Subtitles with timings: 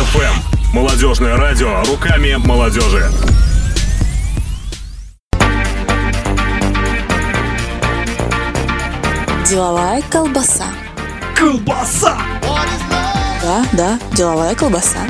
[0.00, 0.72] FM.
[0.72, 3.04] Молодежное радио руками молодежи.
[9.46, 10.68] Деловая колбаса.
[11.36, 12.16] Колбаса!
[13.42, 15.00] Да, да, деловая колбаса.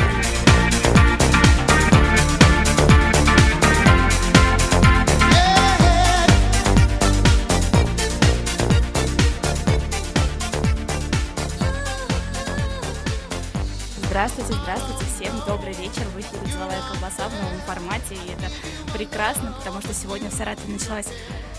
[14.21, 16.03] Здравствуйте, здравствуйте, всем добрый вечер.
[16.09, 18.53] В эфире «Деловая колбаса» в новом формате, и это
[18.93, 21.09] прекрасно, потому что сегодня в Саратове началась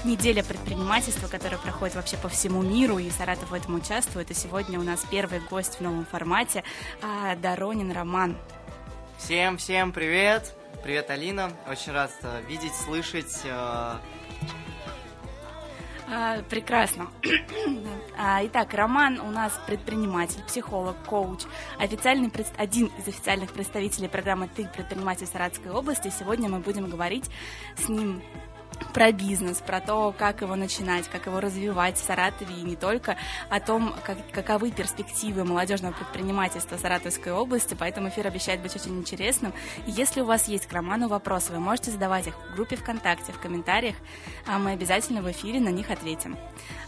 [0.03, 4.29] неделя предпринимательства, которая проходит вообще по всему миру, и Саратов в этом участвует.
[4.29, 6.63] И сегодня у нас первый гость в новом формате
[7.01, 8.37] а, Доронин Роман.
[9.17, 10.53] Всем, всем привет!
[10.83, 11.51] Привет, Алина.
[11.67, 13.41] Очень рад э, видеть, слышать.
[16.13, 17.07] А, прекрасно.
[18.23, 21.39] А, Итак, Роман у нас предприниматель, психолог, коуч,
[21.79, 26.13] официальный, пред- один из официальных представителей программы «Ты предприниматель Саратовской области».
[26.19, 27.31] Сегодня мы будем говорить
[27.77, 28.21] с ним
[28.93, 33.17] про бизнес, про то, как его начинать, как его развивать в Саратове и не только,
[33.49, 39.53] о том, как, каковы перспективы молодежного предпринимательства Саратовской области, поэтому эфир обещает быть очень интересным.
[39.85, 43.31] И если у вас есть к Роману вопросы, вы можете задавать их в группе ВКонтакте,
[43.31, 43.95] в комментариях,
[44.45, 46.37] а мы обязательно в эфире на них ответим.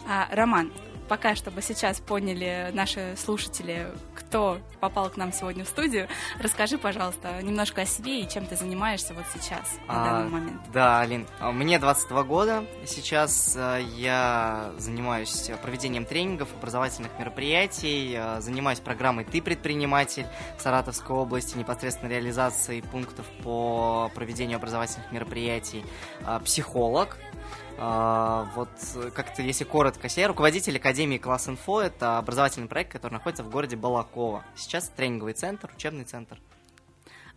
[0.07, 0.71] А, Роман,
[1.07, 6.07] пока, чтобы сейчас поняли наши слушатели, кто попал к нам сегодня в студию,
[6.39, 10.61] расскажи, пожалуйста, немножко о себе и чем ты занимаешься вот сейчас, на а, данный момент.
[10.73, 11.27] Да, Алин.
[11.39, 12.65] а, Мне 22 года.
[12.85, 20.25] Сейчас э, я занимаюсь э, проведением тренингов, образовательных мероприятий, э, занимаюсь программой «Ты предприниматель»
[20.57, 25.83] в Саратовской области, непосредственно реализацией пунктов по проведению образовательных мероприятий,
[26.25, 27.32] а, психолог, А,
[27.77, 31.81] Вот э, как-то, если коротко, я руководитель Академии Класс Инфо.
[31.81, 34.43] Это образовательный проект, который находится в городе Балаково.
[34.55, 36.39] Сейчас тренинговый центр, учебный центр.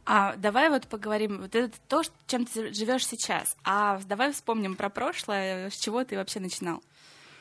[0.04, 3.56] А давай вот поговорим, вот это то, чем ты живешь сейчас.
[3.64, 6.80] А давай вспомним про прошлое, с чего ты вообще начинал.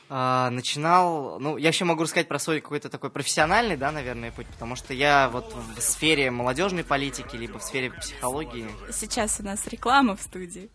[0.08, 4.46] А, начинал, ну, я еще могу рассказать про свой какой-то такой профессиональный, да, наверное, путь,
[4.46, 8.68] потому что я вот в сфере молодежной политики, либо в сфере психологии.
[8.92, 10.70] Сейчас у нас реклама в студии.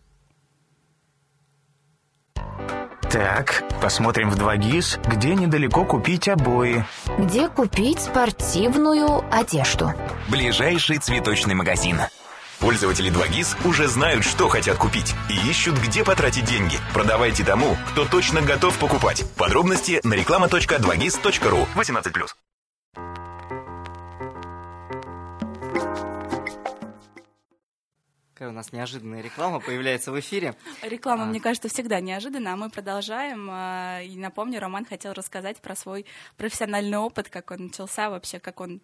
[3.10, 6.86] Так, посмотрим в 2GIS, где недалеко купить обои.
[7.18, 9.92] Где купить спортивную одежду?
[10.28, 11.98] Ближайший цветочный магазин.
[12.58, 16.78] Пользователи 2GIS уже знают, что хотят купить и ищут, где потратить деньги.
[16.94, 19.24] Продавайте тому, кто точно готов покупать.
[19.36, 22.12] Подробности на реклама.2gis.ru 18+.
[28.42, 30.56] Какая у нас неожиданная реклама появляется в эфире.
[30.82, 31.26] Реклама, А.
[31.26, 33.46] мне кажется, всегда неожиданно, а мы продолжаем.
[33.48, 38.58] а, И напомню, Роман хотел рассказать про свой профессиональный опыт, как он начался вообще, как
[38.60, 38.80] он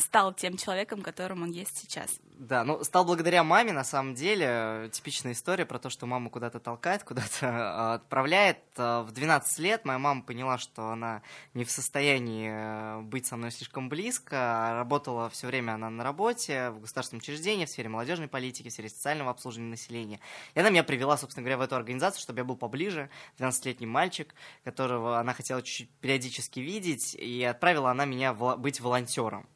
[0.00, 2.10] стал тем человеком, которым он есть сейчас.
[2.40, 4.88] Да, ну, стал благодаря маме, на самом деле.
[4.92, 8.58] Типичная история про то, что мама куда-то толкает, куда-то э, отправляет.
[8.76, 11.20] Э, В 12 лет моя мама поняла, что она
[11.52, 14.36] не в состоянии э, быть со мной слишком близко.
[14.38, 18.72] а Работала все время она на работе, в государственном учреждении, в сфере молодежной политики, в
[18.72, 20.18] сфере социального обслуживания населения.
[20.54, 23.10] И она меня привела, собственно говоря, в эту организацию, чтобы я был поближе.
[23.38, 24.34] 12-летний мальчик,
[24.64, 29.46] которого она хотела чуть-чуть периодически видеть, и отправила она меня быть волонтером.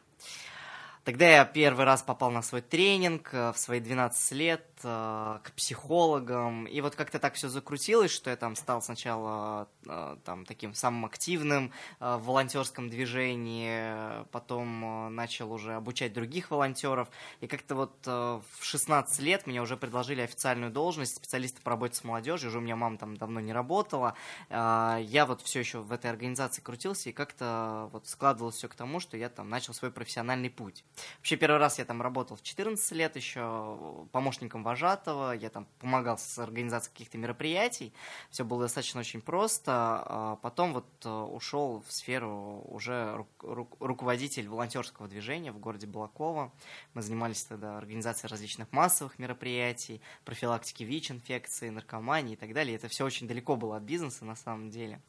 [1.05, 6.67] Тогда я первый раз попал на свой тренинг э, в свои 12 лет к психологам.
[6.67, 11.07] И вот как-то так все закрутилось, что я там стал сначала э, там, таким самым
[11.07, 17.09] активным э, в волонтерском движении, потом э, начал уже обучать других волонтеров.
[17.41, 22.05] И как-то вот в 16 лет мне уже предложили официальную должность специалиста по работе с
[22.05, 22.51] молодежью.
[22.51, 24.15] Уже у меня мама там давно не работала.
[24.51, 29.01] Я вот все еще в этой организации крутился, и как-то вот складывалось все к тому,
[29.01, 30.85] что я там начал свой профессиональный путь.
[31.19, 36.19] Вообще, первый раз я там работал в 14 лет еще помощником вожатого, я там помогал
[36.19, 37.93] с организацией каких-то мероприятий,
[38.31, 39.73] все было достаточно очень просто.
[39.73, 45.87] А Потом вот э, ушел в сферу уже ру- ру- руководитель волонтерского движения в городе
[45.87, 46.53] Балаково.
[46.95, 52.77] Мы занимались тогда организацией различных массовых мероприятий, профилактики ВИЧ-инфекции, наркомании и так далее.
[52.77, 55.01] Это все очень далеко было от бизнеса на самом деле.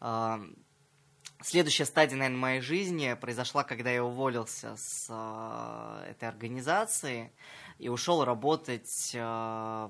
[0.00, 0.40] А,
[1.42, 7.32] Следующая стадия, наверное, моей жизни произошла, когда я уволился с э, этой организации
[7.84, 9.18] и ушел работать э,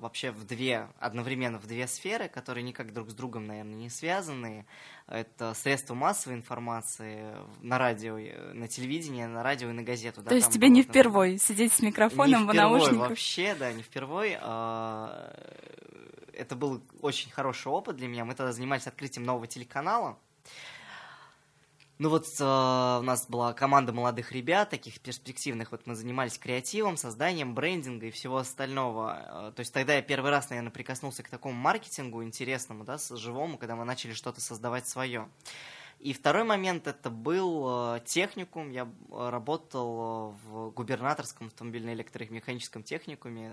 [0.00, 4.66] вообще в две, одновременно в две сферы, которые никак друг с другом, наверное, не связаны.
[5.06, 10.22] Это средства массовой информации на радио, э, на телевидении, на радио и на газету.
[10.22, 13.10] да, То есть там тебе было, не например, впервой сидеть с микрофоном не в наушниках?
[13.10, 14.38] вообще, да, не впервой.
[14.40, 15.32] А,
[16.32, 18.24] Это был очень хороший опыт для меня.
[18.24, 20.18] Мы тогда занимались открытием нового телеканала.
[21.98, 25.70] Ну вот э, у нас была команда молодых ребят, таких перспективных.
[25.70, 29.50] Вот мы занимались креативом, созданием брендинга и всего остального.
[29.50, 33.58] Э, то есть тогда я первый раз, наверное, прикоснулся к такому маркетингу интересному, да, живому,
[33.58, 35.28] когда мы начали что-то создавать свое.
[36.04, 38.68] И второй момент это был э, техникум.
[38.68, 43.50] Я э, работал э, в губернаторском автомобильно-электромеханическом техникуме.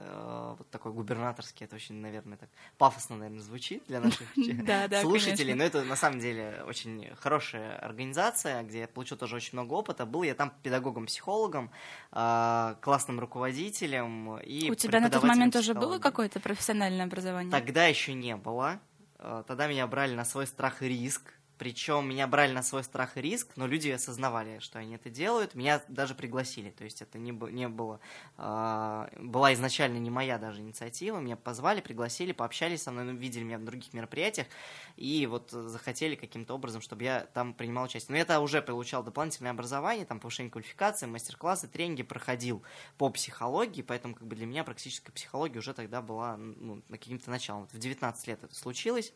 [0.57, 1.65] Вот такой губернаторский.
[1.65, 4.27] Это очень, наверное, так пафосно, наверное, звучит для наших
[5.01, 5.53] слушателей.
[5.53, 10.05] Но это на самом деле очень хорошая организация, где я получил тоже очень много опыта.
[10.05, 11.71] Был я там педагогом-психологом,
[12.11, 17.49] классным руководителем и У тебя на тот момент уже было какое-то профессиональное образование?
[17.49, 18.81] Тогда еще не было.
[19.47, 21.33] Тогда меня брали на свой страх и риск.
[21.61, 25.53] Причем меня брали на свой страх и риск, но люди осознавали, что они это делают.
[25.53, 26.71] Меня даже пригласили.
[26.71, 27.99] То есть это не, не было...
[28.39, 31.19] э, была изначально не моя даже инициатива.
[31.19, 34.47] Меня позвали, пригласили, пообщались со мной, ну, видели меня в других мероприятиях.
[34.95, 38.13] И вот захотели каким-то образом, чтобы я там принимал участие.
[38.13, 42.63] Но я тогда уже получал дополнительное образование, там повышение квалификации, мастер-классы, тренинги проходил
[42.97, 47.67] по психологии, поэтому как бы для меня практическая психология уже тогда была ну, каким-то началом.
[47.67, 49.13] В 19 лет это случилось.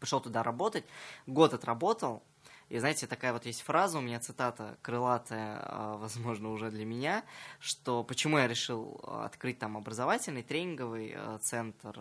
[0.00, 0.84] Пошел туда работать,
[1.26, 2.22] год отработал,
[2.70, 7.24] и знаете, такая вот есть фраза у меня, цитата крылатая, а, возможно, уже для меня,
[7.58, 12.00] что почему я решил а, открыть там образовательный тренинговый а, центр,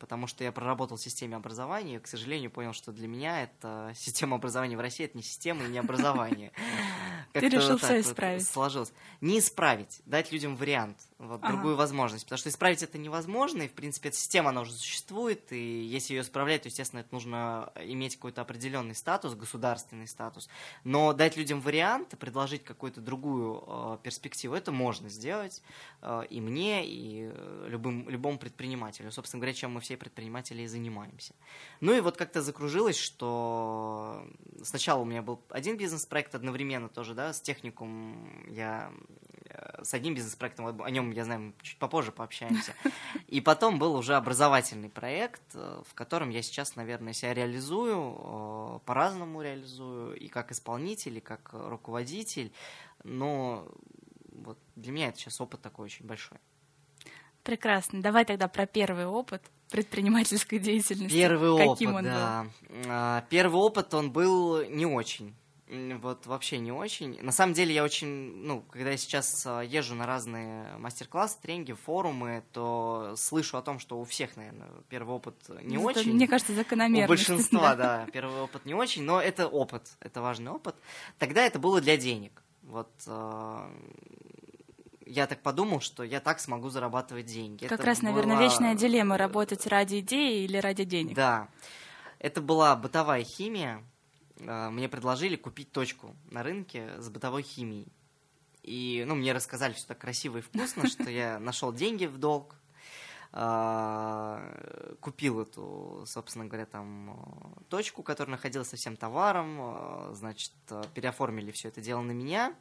[0.00, 3.92] потому что я проработал в системе образования, и, к сожалению, понял, что для меня это
[3.94, 6.50] система образования в России, это не система и не образование.
[7.32, 8.44] Ты решил вот исправить.
[8.44, 8.92] Сложилось.
[9.20, 11.52] Не исправить, дать людям вариант, вот, Ага.
[11.52, 15.52] другую возможность, потому что исправить это невозможно, и, в принципе, эта система, она уже существует,
[15.52, 20.48] и если ее исправлять, то, естественно, это нужно иметь какой-то определенный статус, государственный статус,
[20.84, 25.60] но дать людям вариант, предложить какую-то другую э, перспективу, это можно сделать
[26.02, 27.32] э, и мне, и
[27.66, 29.10] любым, любому предпринимателю.
[29.10, 31.34] Собственно говоря, чем мы все предприниматели и занимаемся.
[31.80, 34.24] Ну и вот как-то закружилось, что
[34.62, 38.92] сначала у меня был один бизнес-проект одновременно тоже, да, с техникум я
[39.82, 42.74] с одним бизнес-проектом, о нем, я знаю, чуть попозже пообщаемся.
[43.28, 48.78] И потом был уже образовательный проект, э, в котором я сейчас, наверное, себя реализую, э,
[48.84, 52.52] по-разному реализую, и как исполнитель, и как э, руководитель,
[53.04, 53.66] но
[54.32, 56.38] вот для меня это сейчас опыт такой очень большой.
[57.42, 58.02] Прекрасно.
[58.02, 61.14] Давай тогда про первый опыт предпринимательской деятельности.
[61.14, 62.46] Первый Каким опыт, он да.
[62.86, 65.34] А, Первый опыт, он был не очень.
[65.70, 67.20] Вот вообще не очень.
[67.22, 71.74] На самом деле я очень, ну, когда я сейчас а, езжу на разные мастер-классы, тренинги,
[71.74, 75.76] форумы, то слышу о том, что у всех, наверное, первый опыт не?
[75.76, 76.14] Это, очень.
[76.14, 77.06] Мне кажется, У закономерно.
[77.06, 80.74] большинства, да, первый опыт не очень, но это опыт, это важный опыт.
[81.18, 82.42] Тогда это было для денег.
[82.62, 83.70] Вот а,
[85.04, 87.64] я так подумал, что я так смогу зарабатывать деньги.
[87.66, 91.14] Как Это раз, наверное, была- вечная дилемма работать ради идеи или ради денег.
[91.14, 91.48] Да.
[92.18, 93.82] Это была бытовая химия.
[94.46, 97.88] А, Мне предложили купить точку на рынке с бытовой химией.
[98.62, 102.54] И, ну, мне рассказали все так красиво и вкусно, что я нашел деньги в долг,
[103.32, 110.52] а, купил эту, собственно говоря, там точку, которая находилась со всем товаром, а, значит,
[110.94, 112.54] переоформили все это дело на меня,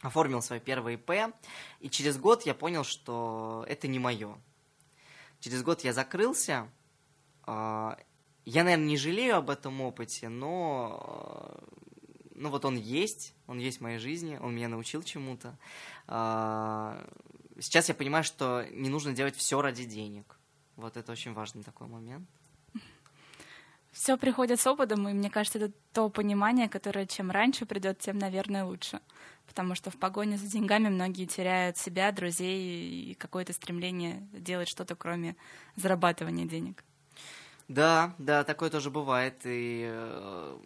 [0.00, 1.34] оформил свое первое ИП,
[1.80, 4.36] и через год я понял, что это не мое.
[5.40, 6.70] Через год я закрылся,
[8.44, 13.78] я, наверное, не жалею об этом опыте, но э, ну вот он есть, он есть
[13.78, 15.58] в моей жизни, он меня научил чему-то.
[16.06, 17.06] А,
[17.58, 20.38] Сейчас я понимаю, что не нужно делать все ради денег.
[20.76, 22.28] Вот это очень важный такой момент.
[23.92, 28.18] Все приходит с опытом, и мне кажется, это то понимание, которое чем раньше придет, тем,
[28.18, 29.00] наверное, лучше.
[29.46, 34.96] Потому что в погоне за деньгами многие теряют себя, друзей и какое-то стремление делать что-то,
[34.96, 35.36] кроме
[35.76, 36.82] зарабатывания денег.
[37.68, 39.40] Да, да, такое тоже бывает.
[39.44, 40.58] И, э,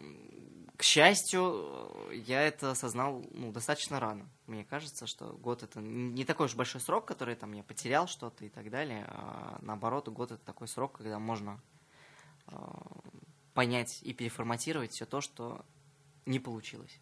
[0.76, 4.29] к счастью, я это осознал ну, достаточно рано.
[4.47, 8.45] Мне кажется, что год это не такой уж большой срок, который там я потерял что-то
[8.45, 9.05] и так далее.
[9.09, 11.61] А наоборот, год это такой срок, когда можно
[12.49, 12.57] э,
[13.55, 15.65] понять и переформатировать все то, что
[16.26, 17.00] не получилось.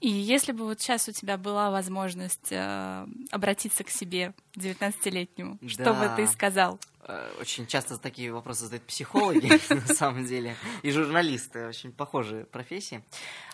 [0.00, 5.94] И если бы вот сейчас у тебя была возможность э, обратиться к себе, 19-летнему, что
[5.94, 6.16] бы Да.
[6.16, 6.78] ты сказал?
[7.08, 11.66] Э, Очень часто такие вопросы задают психологи, на самом деле, и журналисты.
[11.66, 13.02] Очень похожие профессии.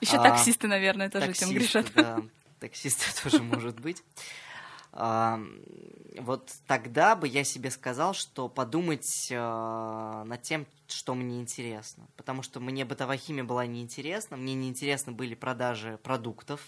[0.01, 1.87] Еще А, таксисты, наверное, тоже этим грешат.
[1.95, 2.23] Да,
[2.61, 4.03] таксисты тоже может быть.
[4.93, 12.07] Вот тогда бы я себе сказал, что подумать э, над тем, что мне интересно.
[12.17, 16.61] Потому что мне бытовая химия была неинтересна, мне неинтересны были продажи продуктов,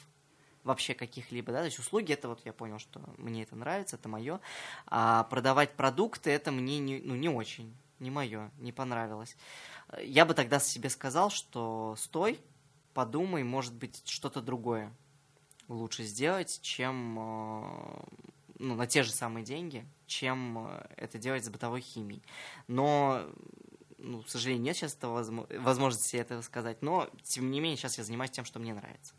[0.62, 4.08] вообще каких-либо, да, то есть услуги, это вот я понял, что мне это нравится, это
[4.08, 4.40] мое,
[4.86, 9.36] а продавать продукты, это мне не, ну, не очень, не мое, не понравилось.
[10.02, 12.40] Я бы тогда себе сказал, что стой,
[12.94, 14.90] подумай, может быть, что-то другое
[15.68, 18.02] лучше сделать, чем э,
[18.58, 22.22] ну, на те же самые деньги, чем э, это делать с бытовой химией.
[22.68, 23.26] Но,
[23.98, 27.98] ну, к сожалению, нет сейчас этого возмо- возможности этого сказать, но, тем не менее, сейчас
[27.98, 29.14] я занимаюсь тем, что мне нравится.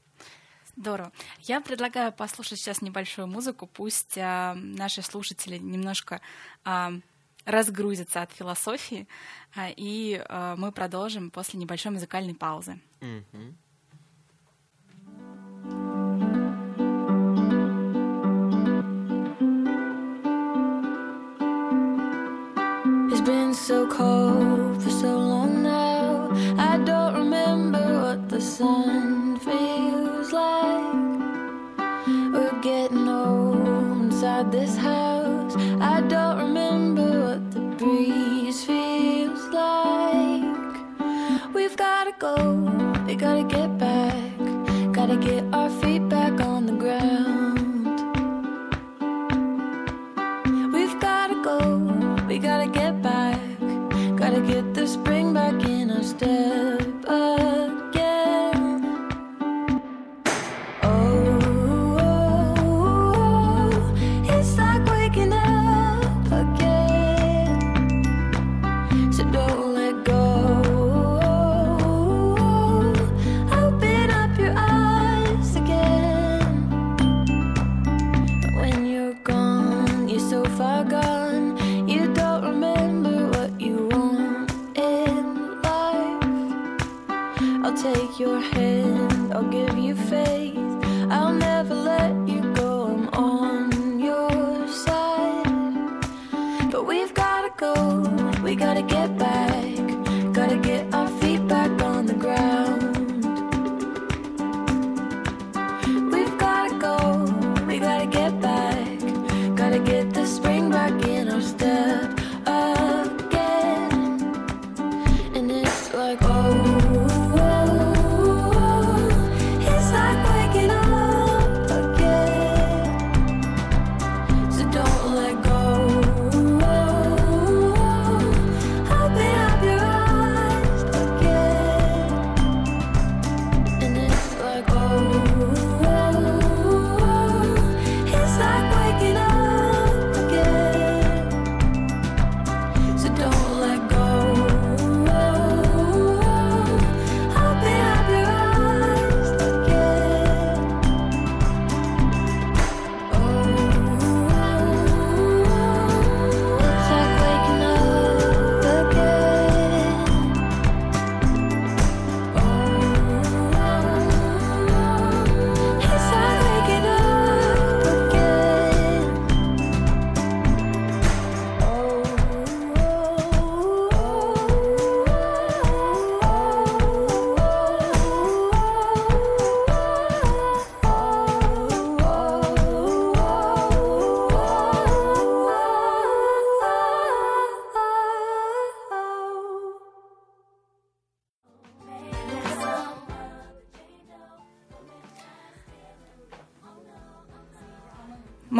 [0.77, 1.11] Здорово.
[1.39, 3.65] Я предлагаю послушать сейчас небольшую музыку.
[3.65, 6.19] Пусть а, наши слушатели немножко
[6.65, 6.91] а,
[7.45, 9.07] разгрузятся от философии,
[9.55, 12.81] а, и а, мы продолжим после небольшой музыкальной паузы.
[12.99, 13.57] Мгм.
[23.25, 26.29] Been so cold for so long now.
[26.59, 29.14] I don't remember what the sun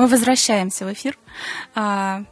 [0.06, 1.18] Мы возвращаемся в эфир.
[1.74, 2.26] А,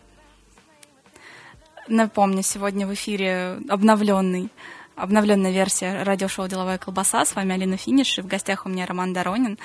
[1.88, 4.52] Напомню, сегодня в эфире обновленный
[4.96, 7.26] обновленная версия радиошоу «Деловая колбаса».
[7.26, 9.58] С вами Алина Финиш, и в гостях у меня Роман Доронин,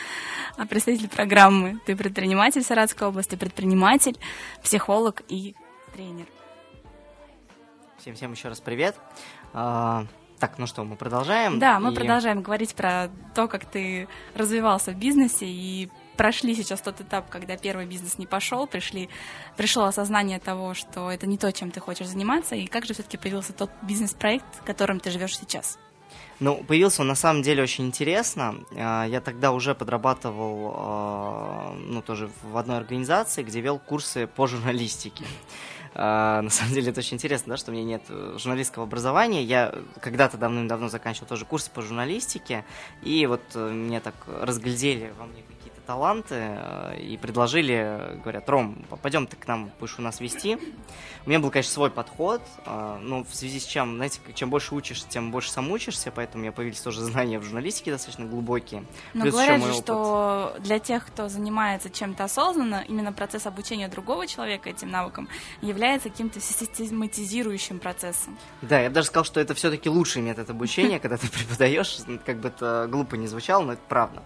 [0.57, 4.19] а, представитель программы «Ты предприниматель» Саратской области, предприниматель,
[4.62, 5.55] психолог и
[5.93, 6.25] тренер.
[7.99, 8.97] Всем-всем еще раз привет.
[9.53, 10.07] А,
[10.38, 11.59] так, ну что, мы продолжаем?
[11.59, 16.81] Да, мы И- продолжаем говорить про то, как ты развивался в бизнесе и прошли сейчас
[16.81, 19.09] тот этап, когда первый бизнес не пошел, пришли,
[19.57, 23.17] пришло осознание того, что это не то, чем ты хочешь заниматься, и как же все-таки
[23.17, 25.79] появился тот бизнес-проект, которым ты живешь сейчас?
[26.41, 28.57] Ну, появился он на самом деле очень интересно.
[28.77, 34.47] А, Я тогда уже подрабатывал, а, ну, тоже в одной организации, где вел курсы по
[34.47, 35.25] журналистике.
[35.95, 39.43] А, На самом деле это очень интересно, да, что у меня нет э, журналистского образования.
[39.43, 42.65] Я когда-то давным-давно заканчивал тоже курсы по журналистике,
[43.03, 45.43] и вот э, меня так разглядели во мне
[45.88, 50.59] таланты э, и предложили, говорят, Ром, пойдем ты к нам будешь у нас вести.
[51.25, 54.75] У меня был, конечно, свой подход, э, ну, в связи с чем, знаете, чем больше
[54.75, 58.85] учишься, тем больше сам учишься, поэтому у меня появились тоже знания в журналистике достаточно глубокие.
[59.14, 59.83] Но Плюс говорят же, опыт.
[59.83, 65.26] что для тех, кто занимается чем-то осознанно, именно процесс обучения другого человека этим навыкам
[65.62, 68.37] является каким-то систематизирующим процессом.
[68.61, 72.40] Да, я бы даже сказал, что это все-таки лучший метод обучения, когда ты преподаешь, как
[72.40, 74.23] бы это глупо не звучало, но это правда.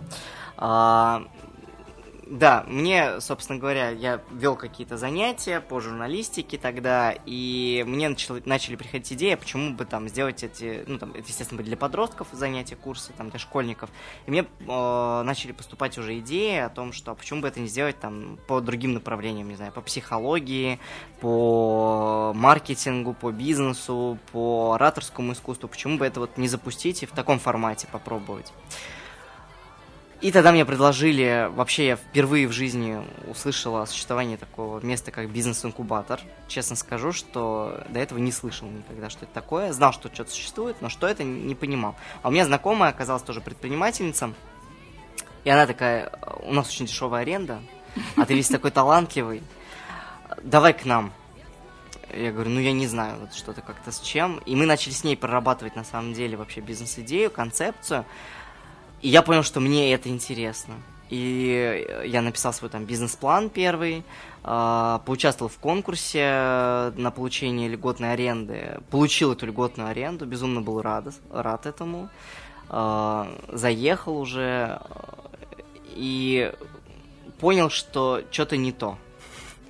[2.32, 8.76] Да, мне, собственно говоря, я вел какие-то занятия по журналистике тогда, и мне начало- начали
[8.76, 13.12] приходить идеи, почему бы там сделать эти, ну там, это, естественно, для подростков занятия, курсы,
[13.12, 13.90] там, для школьников.
[14.24, 17.66] И мне э, начали поступать уже идеи о том, что а почему бы это не
[17.66, 20.80] сделать там по другим направлениям, не знаю, по психологии,
[21.20, 27.10] по маркетингу, по бизнесу, по ораторскому искусству, почему бы это вот не запустить и в
[27.10, 28.54] таком формате попробовать.
[30.22, 35.28] И тогда мне предложили, вообще я впервые в жизни услышал о существовании такого места, как
[35.28, 36.20] бизнес-инкубатор.
[36.46, 39.72] Честно скажу, что до этого не слышал никогда, что это такое.
[39.72, 41.96] Знал, что что-то существует, но что это, не понимал.
[42.22, 44.32] А у меня знакомая оказалась тоже предпринимательница.
[45.42, 46.12] И она такая,
[46.44, 47.60] у нас очень дешевая аренда,
[48.16, 49.42] а ты весь такой талантливый,
[50.44, 51.12] давай к нам.
[52.14, 54.38] Я говорю, ну я не знаю, вот что-то как-то с чем.
[54.46, 58.04] И мы начали с ней прорабатывать на самом деле вообще бизнес-идею, концепцию.
[59.02, 60.74] И я понял, что мне это интересно.
[61.10, 64.02] И я написал свой там бизнес-план первый,
[64.44, 71.12] э, поучаствовал в конкурсе на получение льготной аренды, получил эту льготную аренду, безумно был рад,
[71.30, 72.08] рад этому.
[72.70, 75.22] Э, заехал уже э,
[75.88, 76.52] и
[77.40, 78.96] понял, что что-то не то.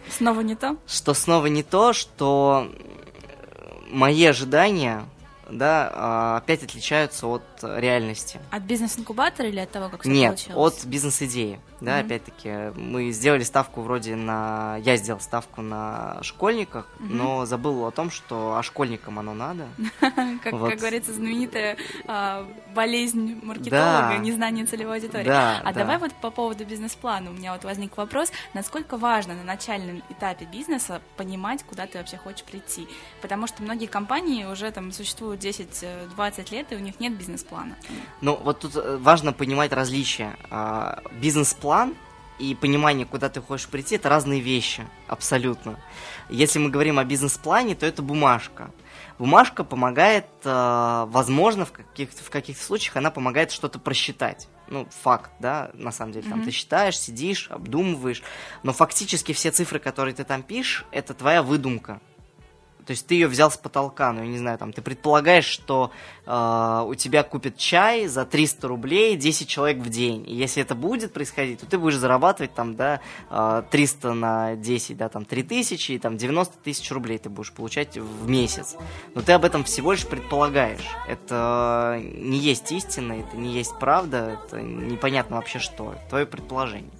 [0.08, 0.76] Снова не то?
[0.86, 5.04] Что снова не то, что э, мои ожидания,
[5.50, 8.40] да, а, опять отличаются от реальности.
[8.50, 10.74] От бизнес-инкубатора или от того, как все Нет, получилось?
[10.82, 11.60] от бизнес-идеи.
[11.80, 12.06] Да, Мгм.
[12.06, 14.76] опять-таки, мы сделали ставку вроде на...
[14.84, 17.16] Я сделал ставку на школьниках, Мгм.
[17.16, 19.66] но забыл о том, что а школьникам оно надо.
[20.00, 21.76] Как, говорится, знаменитая
[22.06, 25.28] а, болезнь маркетолога, незнание целевой аудитории.
[25.28, 25.72] А да.
[25.72, 27.30] давай вот по поводу бизнес-плана.
[27.30, 32.16] У меня вот возник вопрос, насколько важно на начальном этапе бизнеса понимать, куда ты вообще
[32.16, 32.86] хочешь прийти.
[33.20, 37.51] Потому что многие компании уже там существуют 10-20 лет, и у них нет бизнес-плана.
[38.20, 40.36] Ну, вот тут э, важно понимать различия.
[40.50, 41.94] А, Бизнес-план
[42.38, 45.78] и понимание, куда ты хочешь прийти, это разные вещи, абсолютно.
[46.28, 48.70] Если мы говорим о бизнес-плане, то это бумажка.
[49.18, 54.48] Бумажка помогает, э, возможно, в каких-то, в каких-то случаях она помогает что-то просчитать.
[54.68, 56.28] Ну, факт, да, на самом деле.
[56.28, 56.46] Там Мгм.
[56.46, 58.22] ты считаешь, сидишь, обдумываешь.
[58.62, 62.00] Но фактически все цифры, которые ты там пишешь, это твоя выдумка.
[62.86, 65.92] То есть ты ее взял с потолка, ну, я не знаю, там, ты предполагаешь, что
[66.26, 70.28] э, у тебя купят чай за 300 рублей 10 человек в день.
[70.28, 74.96] И если это будет происходить, то ты будешь зарабатывать там, да, э, 300 на 10,
[74.96, 78.76] да, там, 3000, и там 90 тысяч рублей ты будешь получать в месяц.
[79.14, 80.86] Но ты об этом всего лишь предполагаешь.
[81.06, 85.92] Это не есть истина, это не есть правда, это непонятно вообще что.
[85.92, 86.90] Это твое предположение.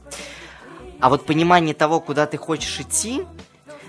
[1.01, 3.25] А вот понимание того, куда ты хочешь идти,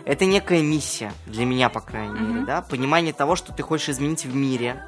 [0.05, 2.45] это некая миссия, для меня, по крайней мере, Мгм.
[2.45, 4.83] да, понимание того, что ты хочешь изменить в мире,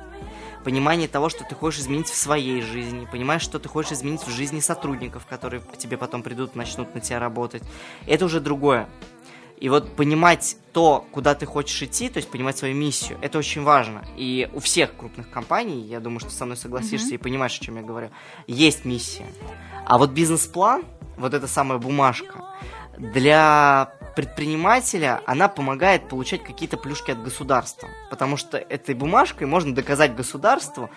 [0.64, 4.30] понимание того, что ты хочешь изменить в своей жизни, понимаешь, что ты хочешь изменить в
[4.32, 7.64] жизни сотрудников, которые к тебе потом придут, начнут на тебя работать,
[8.08, 8.90] это уже другое.
[9.58, 13.64] И вот понимать то, куда ты хочешь идти, то есть понимать свою миссию, это очень
[13.64, 14.04] важно.
[14.18, 17.16] И у всех крупных компаний, я думаю, что со мной согласишься Мгм.
[17.16, 18.10] и понимаешь, о чем я говорю,
[18.48, 19.28] есть миссия.
[19.86, 20.84] А вот бизнес-план,
[21.16, 22.44] вот эта самая бумажка,
[22.98, 27.90] для предпринимателя она помогает получать какие-то плюшки от государства.
[28.10, 30.90] Потому что этой бумажкой можно доказать государству,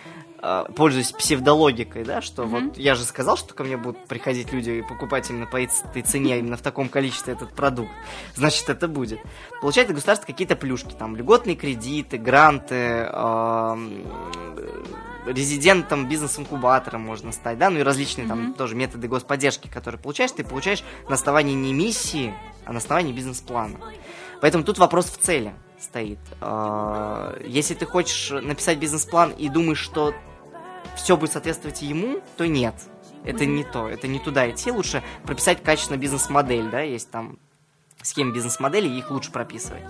[0.42, 2.68] э, пользуясь псевдологикой, да, что Мгм.
[2.68, 6.02] вот я же сказал, что ко мне будут приходить люди и покупать именно по этой
[6.02, 7.90] цене, именно в таком количестве этот продукт.
[8.34, 9.20] Значит, это будет.
[9.60, 14.04] Получает от государства какие-то плюшки, там, льготные кредиты, гранты, эм,
[15.26, 18.54] резидентом бизнес-инкубатора можно стать, да, ну и различные там Мгм.
[18.54, 22.32] тоже методы господдержки, которые получаешь, ты получаешь на основании не миссии,
[22.64, 23.78] а на основании бизнес-плана.
[24.40, 26.18] Поэтому тут вопрос в цели стоит.
[26.40, 30.14] Э, Если ты хочешь написать бизнес-план и думаешь, что
[30.96, 32.74] все будет соответствовать ему, то нет.
[33.24, 34.70] Это не то, это не туда идти.
[34.70, 37.38] Лучше прописать качественно бизнес-модель, да, есть там
[38.02, 39.82] схемы бизнес-модели, их лучше прописывать.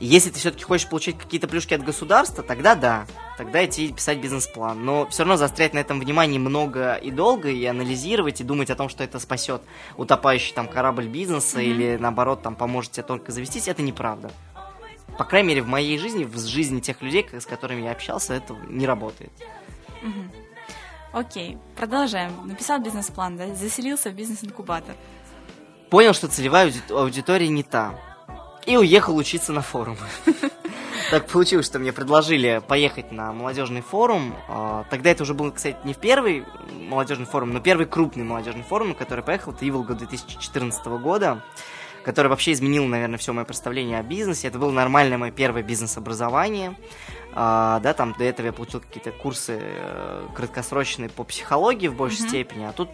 [0.00, 4.84] Если ты все-таки хочешь получить какие-то плюшки от государства, тогда да, тогда идти писать бизнес-план.
[4.84, 8.74] Но все равно заострять на этом внимание много и долго, и анализировать, и думать о
[8.74, 9.62] том, что это спасет
[9.96, 11.66] утопающий там корабль бизнеса, Мгм.
[11.66, 14.32] или наоборот там поможет тебе только завестись, это неправда.
[15.18, 18.56] По крайней мере, в моей жизни, в жизни тех людей, с которыми я общался, это
[18.68, 19.30] не работает.
[21.12, 22.32] Окей, продолжаем.
[22.46, 23.54] Написал бизнес-план, да?
[23.54, 24.94] заселился в бизнес-инкубатор.
[25.90, 27.94] Понял, что целевая ауди- аудитория не та.
[28.64, 29.96] И уехал учиться на форум.
[31.10, 34.34] Так получилось, что мне предложили поехать на молодежный форум.
[34.48, 38.62] А, Тогда это уже был, кстати, не в первый молодежный форум, но первый крупный молодежный
[38.62, 41.42] форум, на который поехал, это Иволга 2014 года,
[42.04, 44.48] который вообще изменил, наверное, все мое представление о бизнесе.
[44.48, 46.76] Это было нормальное мое первое бизнес-образование.
[47.34, 52.28] А, да, там до этого я получил какие-то курсы э, краткосрочные по психологии в большей
[52.28, 52.90] степени, а тут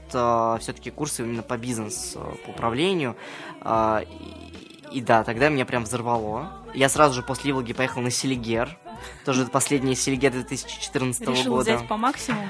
[0.62, 3.16] все-таки курсы именно по бизнесу, по управлению.
[3.62, 6.53] А, и, и да, тогда меня прям взорвало.
[6.75, 8.79] Я сразу же после Иволги поехал на Селигер.
[9.25, 11.75] Тоже последний Селигер 2014 Решил года.
[11.77, 12.47] взять по максимуму.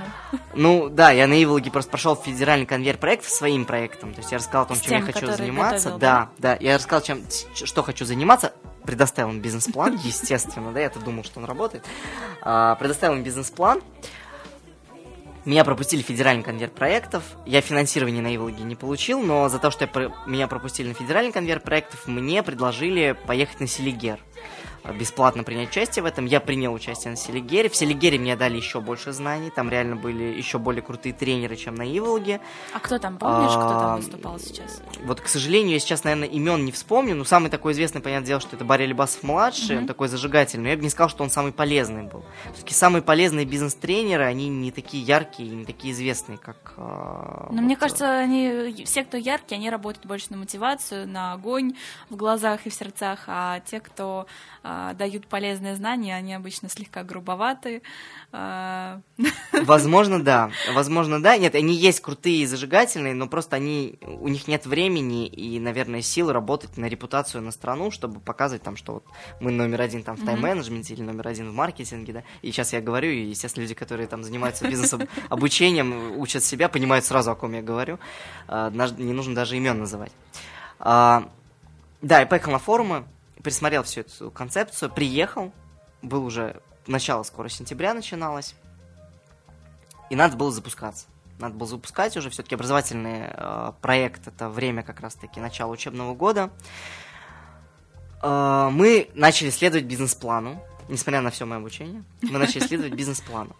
[0.54, 4.14] Ну да, я на Иволге просто прошел федеральный конвейер проектов своим проектом.
[4.14, 5.78] То есть я рассказал о том, С чем я тем, хочу который заниматься.
[5.90, 7.22] готовил, да, да, я рассказал, чем,
[7.54, 8.52] что хочу заниматься.
[8.84, 11.84] Предоставил им бизнес-план, естественно, да, я-то думал, что он работает.
[12.42, 13.82] А, предоставил им бизнес-план.
[15.44, 17.22] Меня пропустили в федеральный конвейер проектов.
[17.46, 20.94] Я финансирование на Иволге не получил, но за то, что я про- меня пропустили на
[20.94, 24.18] федеральный конвейер проектов, мне предложили поехать на Селигер.
[24.88, 26.26] А, Бесплатно принять участие в этом.
[26.26, 27.68] Я принял участие на Селигере.
[27.68, 29.50] В Селигере мне дали еще больше знаний.
[29.50, 32.40] Там реально были еще более крутые тренеры, чем на Иволге.
[32.72, 34.82] А кто там, помнишь, кто А, там выступал сейчас?
[35.04, 38.40] Вот, к сожалению, я сейчас, наверное, имен не вспомню, но самый такой известный, понятное дело,
[38.40, 41.52] что это Барри Алибасов-младший, он такой зажигательный, но я бы не сказал, что он самый
[41.52, 42.24] полезный был.
[42.54, 46.74] Все-таки самые полезные бизнес-тренеры, они не такие яркие не такие известные, как...
[46.76, 51.32] а, Но мне вот, кажется, они все, кто яркие, они работают больше на мотивацию, на
[51.32, 51.74] огонь
[52.10, 54.26] в глазах и в сердцах, а те, кто
[54.57, 57.82] а, дают полезные знания, они обычно слегка грубоваты.
[58.32, 59.00] а,
[59.52, 60.50] Возможно, да.
[60.74, 61.36] Возможно, да.
[61.36, 66.02] Нет, они есть крутые и зажигательные, но просто они, у них нет времени и, наверное,
[66.02, 69.04] сил работать на репутацию на страну, чтобы показывать там, что вот
[69.40, 72.22] мы номер один там в тайм-менеджменте или номер один в маркетинге, да.
[72.42, 77.30] И сейчас я говорю, и, естественно, люди, которые там занимаются бизнес-обучением, учат себя, понимают сразу,
[77.30, 77.98] о ком я говорю.
[78.46, 80.12] А, Не нужно даже имен называть.
[80.78, 81.28] А,
[82.02, 83.04] Да, я поехал на форумы,
[83.42, 85.52] присмотрел всю эту концепцию, приехал,
[86.02, 88.54] был уже начало скоро сентября начиналось,
[90.10, 91.06] и надо было запускаться.
[91.38, 94.26] Надо было запускать уже все-таки образовательный э, проект.
[94.26, 96.50] Это время как раз-таки начала учебного года.
[98.22, 102.02] Э, мы начали следовать бизнес-плану, несмотря на все мое обучение.
[102.22, 103.54] Мы начали следовать бизнес-плану.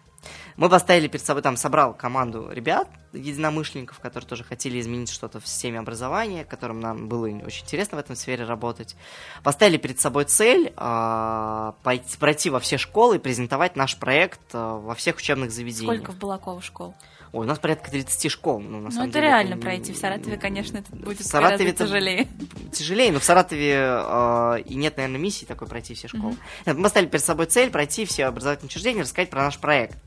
[0.57, 5.47] Мы поставили перед собой, там, собрал команду ребят, единомышленников, которые тоже хотели изменить что-то в
[5.47, 8.95] системе образования, которым нам было очень интересно в этом сфере работать.
[9.43, 14.77] Поставили перед собой цель а, пойти, пройти во все школы и презентовать наш проект а,
[14.77, 16.03] во всех учебных заведениях.
[16.03, 16.95] Сколько в Балаково школ?
[17.31, 18.59] Ой, у нас порядка 30 школ.
[18.59, 19.93] Ну, на Ну, это деле, реально не- пройти.
[19.93, 22.27] В Саратове, конечно, это будет В Саратове это тяжелее.
[22.73, 26.35] тяжелее, но в Саратове э, и нет, наверное, миссии такой пройти все школы.
[26.65, 29.97] Нет, мы поставили перед собой цель пройти все образовательные учреждения, рассказать про наш проект.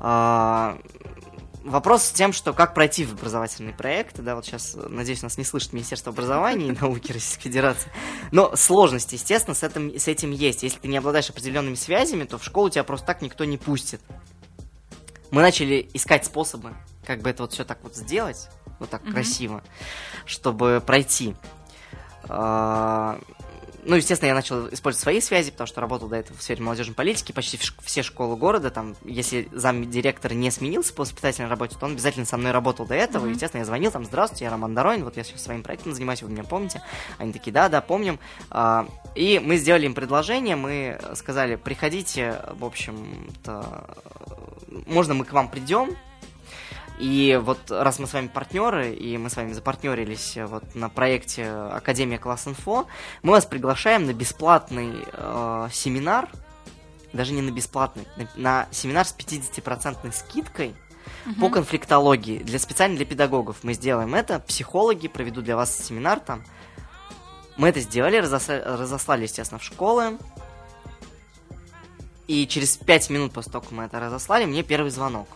[0.00, 0.78] А,
[1.64, 5.38] Вопрос с тем, что как пройти в образовательный проект, да, вот сейчас, э, надеюсь, нас
[5.38, 7.88] не слышит Министерство образования и науки Российской Федерации,
[8.32, 10.64] но сложность, естественно, с этим, с этим есть.
[10.64, 14.00] Если ты не обладаешь определенными связями, то в школу тебя просто так никто не пустит.
[15.32, 16.74] Мы начали искать способы,
[17.06, 19.64] как бы это вот все так вот сделать, вот так красиво,
[20.26, 21.34] чтобы пройти.
[22.28, 23.18] А,
[23.84, 26.94] Ну, естественно, я начал использовать свои связи, потому что работал до этого в сфере молодежной
[26.94, 27.32] политики.
[27.32, 32.24] Почти все школы города, там, если замдиректор не сменился по воспитательной работе, то он обязательно
[32.24, 33.26] со мной работал до этого.
[33.26, 36.22] И, естественно, я звонил, там, здравствуйте, я Роман Доронин, вот я сейчас своим проектом занимаюсь,
[36.22, 36.80] вы меня помните?
[37.18, 38.20] Они такие, да, да, помним.
[38.50, 43.96] А, И мы сделали им предложение, мы сказали, приходите, в общем-то,
[44.86, 45.96] можно мы к вам придем,
[47.02, 50.88] и вот раз мы с вами партнеры, и мы с вами запартнерились э, вот на
[50.88, 52.86] проекте Академия Класс Инфо,
[53.24, 56.30] мы вас приглашаем на бесплатный э, семинар,
[57.12, 60.76] даже не на бесплатный, на, на семинар с 50% скидкой
[61.40, 63.64] по конфликтологии, для, специально для педагогов.
[63.64, 66.44] Мы сделаем это, психологи проведут для вас семинар там.
[67.56, 70.18] Мы это сделали, разосла- разослали, естественно, в школы.
[72.28, 75.26] И через 5 минут после того, как мы это разослали, мне первый звонок.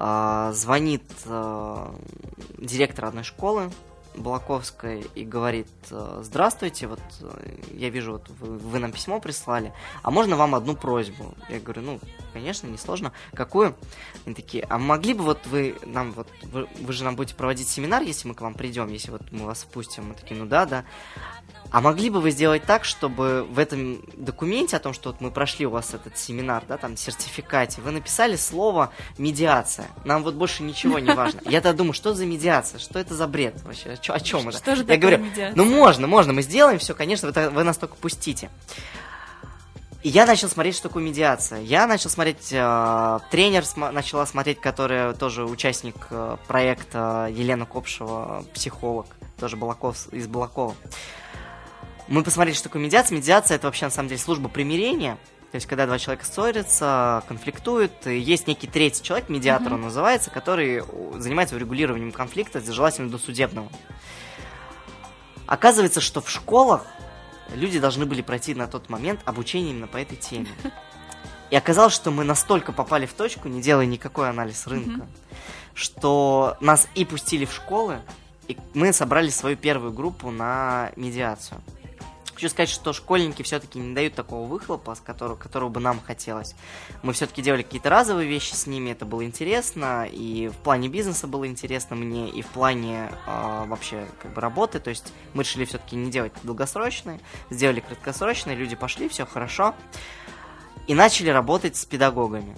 [0.00, 1.92] А, звонит а,
[2.56, 3.72] директор одной школы
[4.14, 9.72] Балаковской и говорит, а, здравствуйте, вот э, я вижу, вот вы, вы нам письмо прислали,
[10.04, 11.34] а можно вам одну просьбу?
[11.48, 12.00] Я говорю, ну,
[12.32, 13.12] конечно, несложно.
[13.34, 13.74] Какую?
[14.24, 17.68] Они такие, а могли бы вот вы нам вот, вы, вы же нам будете проводить
[17.68, 20.10] семинар, если мы к вам придем, если вот мы вас впустим?
[20.10, 20.84] Мы такие, ну да, да.
[21.70, 25.30] А могли бы вы сделать так, чтобы в этом документе о том, что вот мы
[25.30, 29.86] прошли у вас этот семинар, да, там, сертификате, вы написали слово «медиация».
[30.04, 31.40] Нам вот больше ничего не важно.
[31.44, 32.78] Я тогда думаю, что за медиация?
[32.78, 33.98] Что это за бред вообще?
[34.08, 34.56] О чем это?
[34.58, 35.52] Что же Я говорю, медиация?
[35.54, 38.50] ну можно, можно, мы сделаем все, конечно, вы, вы нас только пустите.
[40.02, 41.60] И я начал смотреть, что такое медиация.
[41.60, 48.44] Я начал смотреть, э, тренер см- начала смотреть, которая тоже участник э, проекта Елена Копшева,
[48.54, 49.06] психолог,
[49.38, 50.74] тоже Балаков, из Балакова.
[52.08, 53.16] Мы посмотрели, что такое медиация.
[53.16, 55.18] Медиация это вообще на самом деле служба примирения.
[55.50, 60.82] То есть, когда два человека ссорятся, конфликтуют, есть некий третий человек, медиатор он называется, который
[61.16, 63.70] занимается урегулированием конфликта, желательно до судебного.
[65.46, 66.84] Оказывается, что в школах
[67.54, 70.48] люди должны были пройти на тот момент обучение именно по этой теме.
[71.50, 75.06] И оказалось, что мы настолько попали в точку, не делая никакой анализ рынка,
[75.72, 78.00] что нас и пустили в школы,
[78.48, 81.62] и мы собрали свою первую группу на медиацию.
[82.38, 86.54] Хочу сказать, что школьники все-таки не дают такого выхлопа, с которого, которого бы нам хотелось.
[87.02, 91.26] Мы все-таки делали какие-то разовые вещи с ними, это было интересно, и в плане бизнеса
[91.26, 94.78] было интересно мне, и в плане э, вообще как бы работы.
[94.78, 97.18] То есть мы решили все-таки не делать долгосрочные,
[97.50, 99.74] сделали краткосрочные, люди пошли, все хорошо.
[100.86, 102.54] И начали работать с педагогами.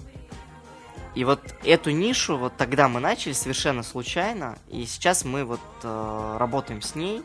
[1.15, 6.37] И вот эту нишу, вот тогда мы начали совершенно случайно, и сейчас мы вот э,
[6.39, 7.23] работаем с ней,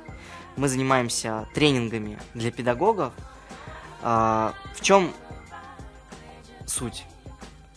[0.57, 3.13] мы занимаемся тренингами для педагогов.
[4.03, 5.13] А, в чем
[6.67, 7.05] суть?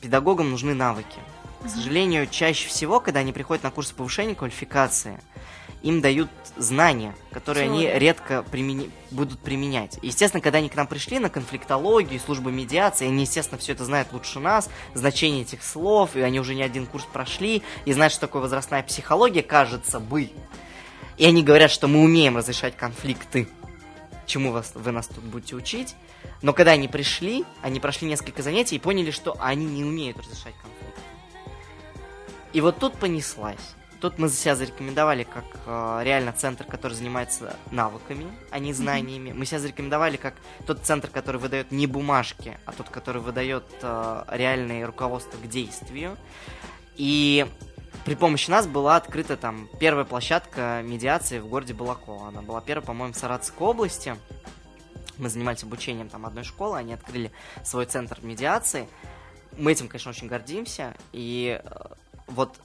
[0.02, 1.20] Педагогам нужны навыки.
[1.63, 5.20] К сожалению, чаще всего, когда они приходят на курсы повышения квалификации,
[5.82, 8.00] им дают знания, которые они Теорию.
[8.02, 9.98] редко примени- будут применять.
[10.02, 14.12] Естественно, когда они к нам пришли на конфликтологию, службу медиации, они, естественно, все это знают
[14.12, 18.22] лучше нас, значение этих слов, и они уже не один курс прошли, и знают, что
[18.22, 20.32] такое возрастная психология, кажется бы.
[21.20, 23.50] И они говорят, что мы умеем разрешать конфликты,
[24.26, 25.96] чему вас, вы нас тут будете учить.
[26.42, 30.54] Но когда они пришли, они прошли несколько занятий и поняли, что они не умеют разрешать
[30.62, 31.02] конфликты.
[32.54, 33.76] И вот тут понеслась.
[34.00, 39.34] Тут мы себя зарекомендовали как э, реально центр, который занимается навыками, а не знаниями.
[39.34, 44.24] Мы себя зарекомендовали как тот центр, который выдает не бумажки, а тот, который выдает э,
[44.30, 46.16] реальное руководство к действию.
[46.96, 47.46] И
[48.06, 52.30] при помощи нас была открыта там первая площадка медиации в городе Балаково.
[52.30, 54.15] Она была первая, по-моему, в Саратовской области.
[55.17, 57.32] Мы занимались обучением там одной школы, они открыли
[57.63, 58.88] свой центр медиации.
[59.58, 60.95] Мы этим, конечно, очень гордимся.
[61.12, 61.80] И э,
[62.28, 62.60] вот,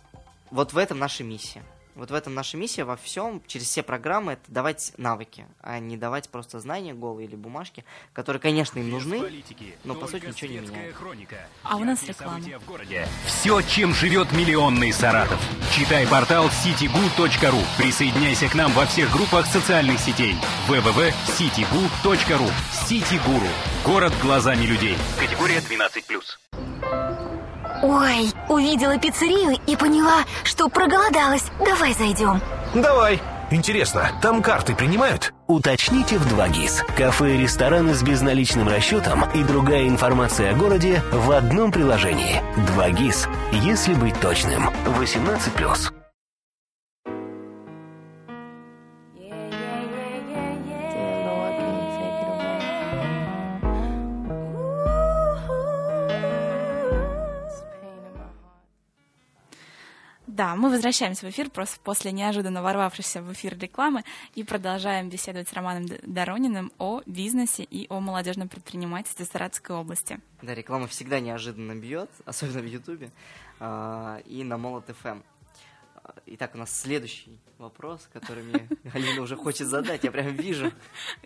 [0.50, 1.62] вот в этом наша миссия.
[1.94, 5.96] Вот в этом наша миссия во всем, через все программы, это давать навыки, а не
[5.96, 9.44] давать просто знания голые или бумажки, которые, конечно, им нужны,
[9.84, 10.96] но по сути ничего не меняют.
[11.62, 12.40] А у нас реклама.
[13.26, 15.40] Все, чем живет миллионный Саратов.
[15.72, 17.62] Читай портал citygu.ru.
[17.78, 20.34] Присоединяйся к нам во всех группах социальных сетей.
[20.68, 22.50] www.citygu.ru
[22.88, 23.48] Ситигуру.
[23.84, 24.96] Город глазами людей.
[25.18, 26.43] Категория 12+.
[27.84, 31.44] Ой, увидела пиццерию и поняла, что проголодалась.
[31.62, 32.40] Давай зайдем.
[32.74, 33.20] Давай.
[33.50, 35.34] Интересно, там карты принимают?
[35.48, 36.82] Уточните в 2GIS.
[36.96, 42.42] Кафе и рестораны с безналичным расчетом и другая информация о городе в одном приложении.
[42.74, 44.70] 2GIS, если быть точным.
[44.86, 46.03] 18+.
[60.34, 64.02] Да, мы возвращаемся в эфир просто после неожиданно ворвавшейся в эфир рекламы
[64.34, 70.18] и продолжаем беседовать с Романом Дорониным о бизнесе и о молодежном предпринимательстве Саратовской области.
[70.42, 73.12] Да, реклама всегда неожиданно бьет, особенно в Ютубе
[73.60, 75.20] а, и на Молот ФМ.
[76.04, 80.70] А, Итак, у нас следующий вопрос, который мне Алина уже хочет задать, я прям вижу.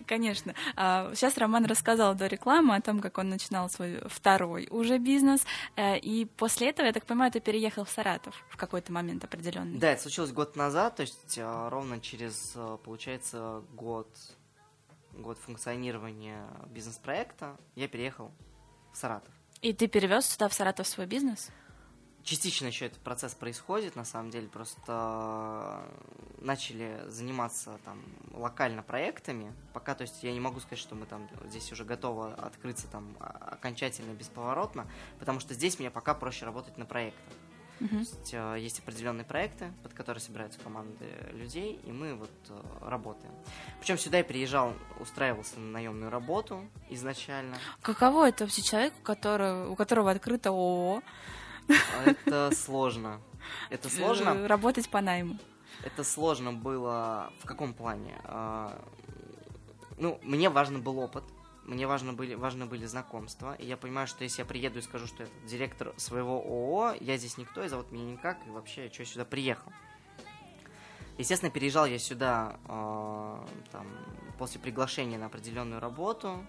[0.07, 0.55] Конечно.
[0.77, 5.45] А, Сейчас Роман рассказал до рекламы о том, как он начинал свой второй уже бизнес.
[5.77, 9.79] Э, И после этого, я так понимаю, ты переехал в Саратов в какой-то момент определенный.
[9.79, 14.09] Да, это случилось год назад, то есть а, ровно через, а, получается, год,
[15.13, 18.31] год функционирования бизнес-проекта я переехал
[18.93, 19.35] в Саратов.
[19.61, 21.51] И ты перевез сюда, в Саратов, свой бизнес?
[22.25, 25.83] Частично еще этот процесс происходит, на самом деле, просто
[26.39, 28.03] начали заниматься там
[28.33, 29.53] локально проектами.
[29.73, 33.17] Пока, то есть, я не могу сказать, что мы там здесь уже готовы открыться там
[33.21, 34.87] окончательно, бесповоротно,
[35.19, 37.35] потому что здесь мне пока проще работать на проектах.
[37.79, 42.61] То есть, э, есть определенные проекты, под которые собираются команды людей, и мы вот э,
[42.83, 43.33] работаем.
[43.79, 47.57] Причем сюда я приезжал, устраивался на наемную работу изначально.
[47.83, 51.03] Каково это вообще человек, у которого, у которого открыто ООО?
[51.69, 53.21] А Это сложно.
[53.71, 54.31] Это сложно.
[54.31, 55.37] э, Работать по найму.
[55.85, 58.15] Это сложно было в каком плане?
[58.25, 58.81] А,
[59.99, 61.25] Ну, мне важен был опыт,
[61.65, 65.07] мне важно были, важны были знакомства, и я понимаю, что если я приеду и скажу,
[65.07, 69.03] что это директор своего ООО, я здесь никто, и зовут меня никак, и вообще, что
[69.03, 69.73] я сюда приехал.
[71.19, 73.87] Естественно, переезжал я сюда а, там,
[74.39, 76.45] после приглашения на определенную работу.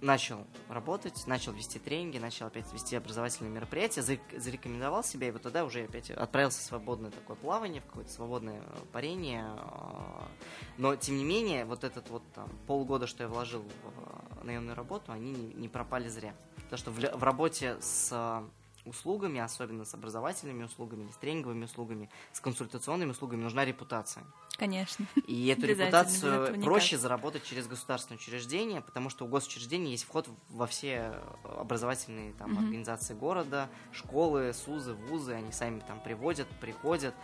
[0.00, 5.42] Начал работать, начал вести тренинги, начал опять вести образовательные мероприятия, за- зарекомендовал себя, и вот
[5.42, 9.44] тогда уже опять отправился в свободное такое плавание, в какое-то свободное парение.
[9.46, 10.28] а,
[10.76, 14.76] Но, тем не менее, вот этот вот там, полгода, что я вложил в э, наемную
[14.76, 16.34] работу, они не, пропали зря.
[16.56, 18.48] Потому что в, в работе с э,
[18.88, 24.24] услугами, особенно с образовательными услугами, с тренинговыми услугами, с консультационными услугами, нужна репутация.
[24.56, 25.06] Конечно.
[25.26, 26.60] И эту репутацию никак.
[26.64, 32.50] проще заработать через государственное учреждение, потому что у госучреждений есть вход во все образовательные там,
[32.50, 32.64] Мгм.
[32.64, 37.14] организации города, школы, СУЗы, вузы, они сами там приводят, приходят.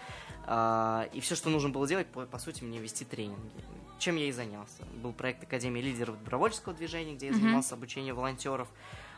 [0.46, 3.50] А, И все, что нужно было делать, по, по сути, мне вести тренинги.
[3.98, 4.84] Чем я и занялся.
[5.02, 7.40] Был проект Академии лидеров добровольческого движения, где я Мгм.
[7.40, 8.68] занимался обучением волонтеров.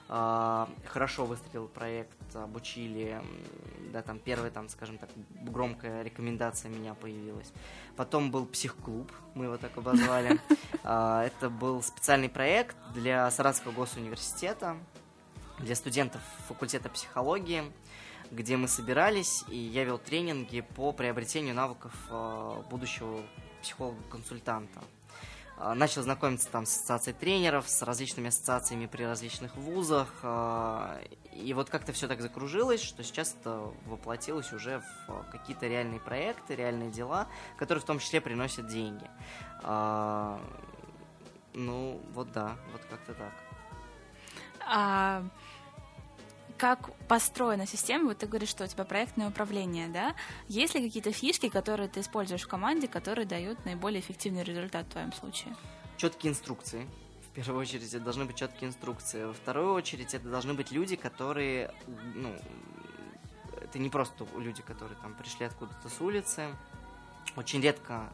[0.08, 3.20] А, Хорошо выстрелил проект, обучили,
[3.92, 5.08] да, там первая, там, скажем так,
[5.42, 7.52] громкая рекомендация меня появилась.
[7.96, 10.40] Потом был психклуб, мы его так обозвали.
[10.88, 14.76] А, Это был специальный проект для Саратовского госуниверситета,
[15.58, 17.64] для студентов факультета психологии,
[18.30, 23.20] где мы собирались, и я вел тренинги по приобретению навыков а, будущего
[23.62, 24.80] психолога-консультанта.
[25.58, 30.08] А, Начал знакомиться там с ассоциацией тренеров, с различными ассоциациями при различных вузах.
[30.22, 31.00] а,
[31.32, 36.00] И вот как-то все так закружилось, что сейчас это воплотилось уже в а, какие-то реальные
[36.00, 39.08] проекты, реальные дела, которые в том числе приносят деньги.
[41.54, 43.32] Ну, вот да, вот как-то так.
[44.68, 45.22] А
[46.56, 48.08] как построена система?
[48.08, 50.14] Вот ты говоришь, что у тебя проектное управление, да?
[50.48, 54.90] Есть ли какие-то фишки, которые ты используешь в команде, которые дают наиболее эффективный результат в
[54.90, 55.54] твоем случае?
[55.96, 56.86] четкие инструкции.
[57.30, 59.24] В первую очередь, это должны быть четкие инструкции.
[59.24, 61.72] Во вторую очередь, это должны быть люди, которые,
[62.14, 62.34] ну,
[63.60, 66.48] это не просто люди, которые там пришли откуда-то с улицы.
[67.36, 68.12] Очень редко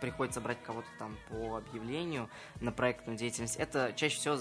[0.00, 2.28] приходится брать кого-то там по объявлению
[2.60, 3.56] на проектную деятельность.
[3.56, 4.38] Это чаще всего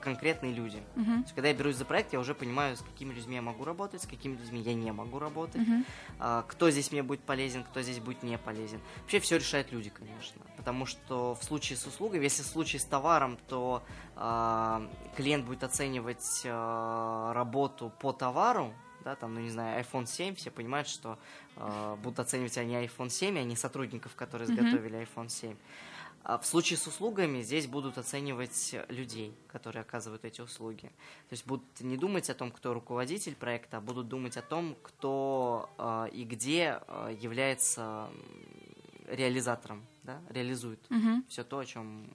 [0.00, 0.82] конкретные люди.
[0.94, 1.04] Мгм.
[1.04, 3.64] То есть, когда я берусь за проект, я уже понимаю, с какими людьми я могу
[3.64, 5.84] работать, с какими людьми я не могу работать, Мгм.
[6.18, 8.80] а, кто здесь мне будет полезен, кто здесь будет не полезен.
[9.02, 10.40] Вообще все решают люди, конечно.
[10.56, 13.82] Потому что в случае с услугой, если в случае с товаром, то
[14.16, 18.72] а, клиент будет оценивать а, работу по товару,
[19.04, 21.18] да, там, ну не знаю, iPhone 7, все понимают, что
[21.56, 25.54] а, будут оценивать они iPhone 7, а не сотрудников, которые изготовили iPhone 7.
[26.28, 30.86] А в случае с услугами здесь будут оценивать людей, которые оказывают эти услуги.
[31.28, 34.76] То есть будут не думать о том, кто руководитель проекта, а будут думать о том,
[34.82, 38.10] кто э, и где э, является
[39.06, 41.24] реализатором, да, реализует Мгм.
[41.28, 42.10] все то, о чем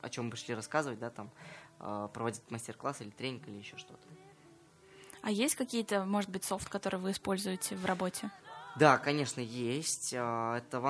[0.00, 1.30] о чем мы пришли рассказывать, да, там
[1.78, 4.08] э, проводить мастер-класс или тренинг или еще что-то.
[5.22, 8.32] А есть какие-то, может быть, софт, которые вы используете в работе?
[8.76, 10.14] Да, конечно, есть.
[10.16, 10.80] А, Это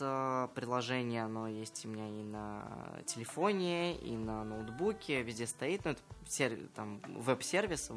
[0.00, 2.64] а, приложение, оно есть у меня и на
[3.06, 5.84] телефоне, и на ноутбуке, везде стоит.
[5.84, 7.88] Ну, это сер- там, веб-сервис.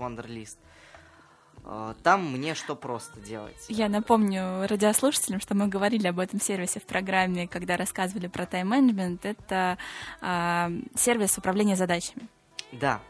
[1.63, 3.65] А, Там мне что просто делать.
[3.67, 9.25] Я напомню радиослушателям, что мы говорили об этом сервисе в программе, когда рассказывали про тайм-менеджмент.
[9.25, 9.77] Это
[10.21, 12.27] а, сервис управления задачами.
[12.71, 13.01] Да.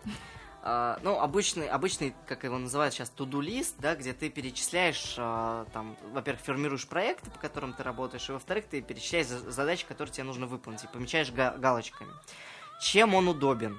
[0.61, 5.95] А, ну, обычный, обычный, как его называют сейчас, to-do-лист, да, где ты перечисляешь, а, там,
[6.11, 10.25] во-первых, формируешь проекты, по которым ты работаешь, и во-вторых, ты перечисляешь за- задачи, которые тебе
[10.25, 12.11] нужно выполнить, и помечаешь га- галочками.
[12.81, 13.77] Чем он удобен?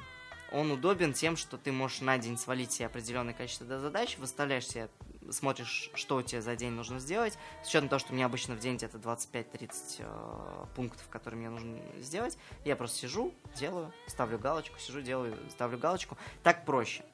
[0.53, 4.67] Он удобен тем, что ты можешь на день свалить себе определенное количество да, задач, выставляешь
[4.67, 4.89] себе,
[5.31, 8.59] смотришь, что у тебя за день нужно сделать, с учетом того, что меня обычно в
[8.59, 14.79] день где-то 25-30 э, пунктов, которые мне нужно сделать, я просто сижу, делаю, ставлю галочку,
[14.81, 16.17] сижу, делаю, ставлю галочку.
[16.43, 17.05] Так проще.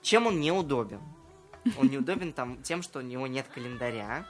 [0.00, 1.00] Чем он неудобен?
[1.78, 4.26] Он неудобен там тем, что у него нет календаря.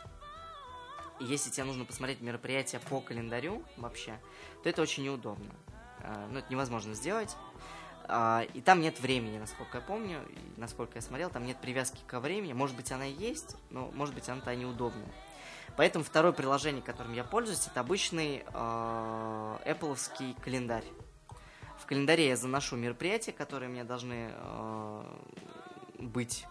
[1.20, 4.18] И если тебе нужно посмотреть мероприятие по календарю вообще,
[4.62, 5.54] то это очень неудобно.
[6.00, 7.36] А, Ну, это невозможно сделать.
[8.08, 11.98] А, И там нет времени, насколько я помню, и насколько я смотрел, там нет привязки
[12.06, 12.52] ко времени.
[12.52, 15.08] Может быть, она и есть, но может быть, она-то неудобная.
[15.76, 20.84] Поэтому второе приложение, которым я пользуюсь, это обычный э, Apple календарь.
[21.78, 25.02] В календаре я заношу мероприятия, которые мне должны э,
[25.98, 26.46] быть,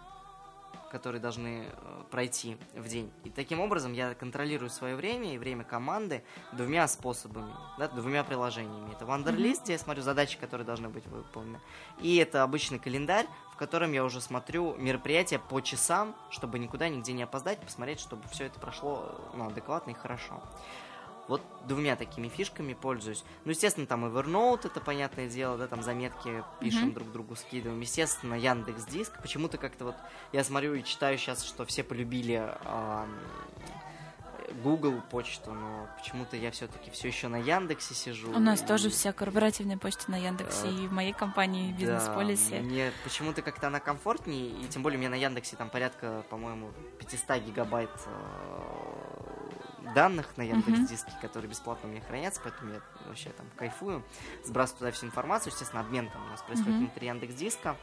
[0.95, 3.11] которые должны э, пройти в день.
[3.25, 8.93] И таким образом я контролирую свое время и время команды двумя способами, да, двумя приложениями.
[8.93, 11.59] Это Wanderlist, где я смотрю задачи, которые должны быть выполнены.
[11.99, 17.11] И это обычный календарь, в котором я уже смотрю мероприятия по часам, чтобы никуда нигде
[17.11, 20.41] не опоздать, посмотреть, чтобы все это прошло ну, адекватно и хорошо.
[21.27, 23.23] Вот двумя такими фишками пользуюсь.
[23.45, 26.93] Ну, естественно, там Evernote, это понятное дело, да, там заметки пишем Мгм.
[26.93, 27.79] друг другу, скидываем.
[27.81, 29.19] Естественно, Яндекс Диск.
[29.21, 29.95] Почему-то как-то вот
[30.33, 33.09] я смотрю и читаю сейчас, что все полюбили ам,
[34.63, 38.29] Google почту, но почему-то я все-таки все еще на Яндексе сижу.
[38.31, 41.77] У нас и- тоже вся корпоративная почта на Яндексе Э, и в моей компании в
[41.77, 42.57] бизнес-полисе.
[42.59, 46.23] Да, мне почему-то как-то она комфортнее, и тем более у меня на Яндексе там порядка,
[46.29, 49.24] по-моему, 500 гигабайт э,
[49.93, 54.03] данных на Яндекс Диске, которые бесплатно у меня хранятся, поэтому я вообще там кайфую.
[54.43, 56.85] Сбрасываю туда всю информацию, естественно, обмен там у нас происходит Мгм.
[56.87, 57.75] внутри Яндекс Диска.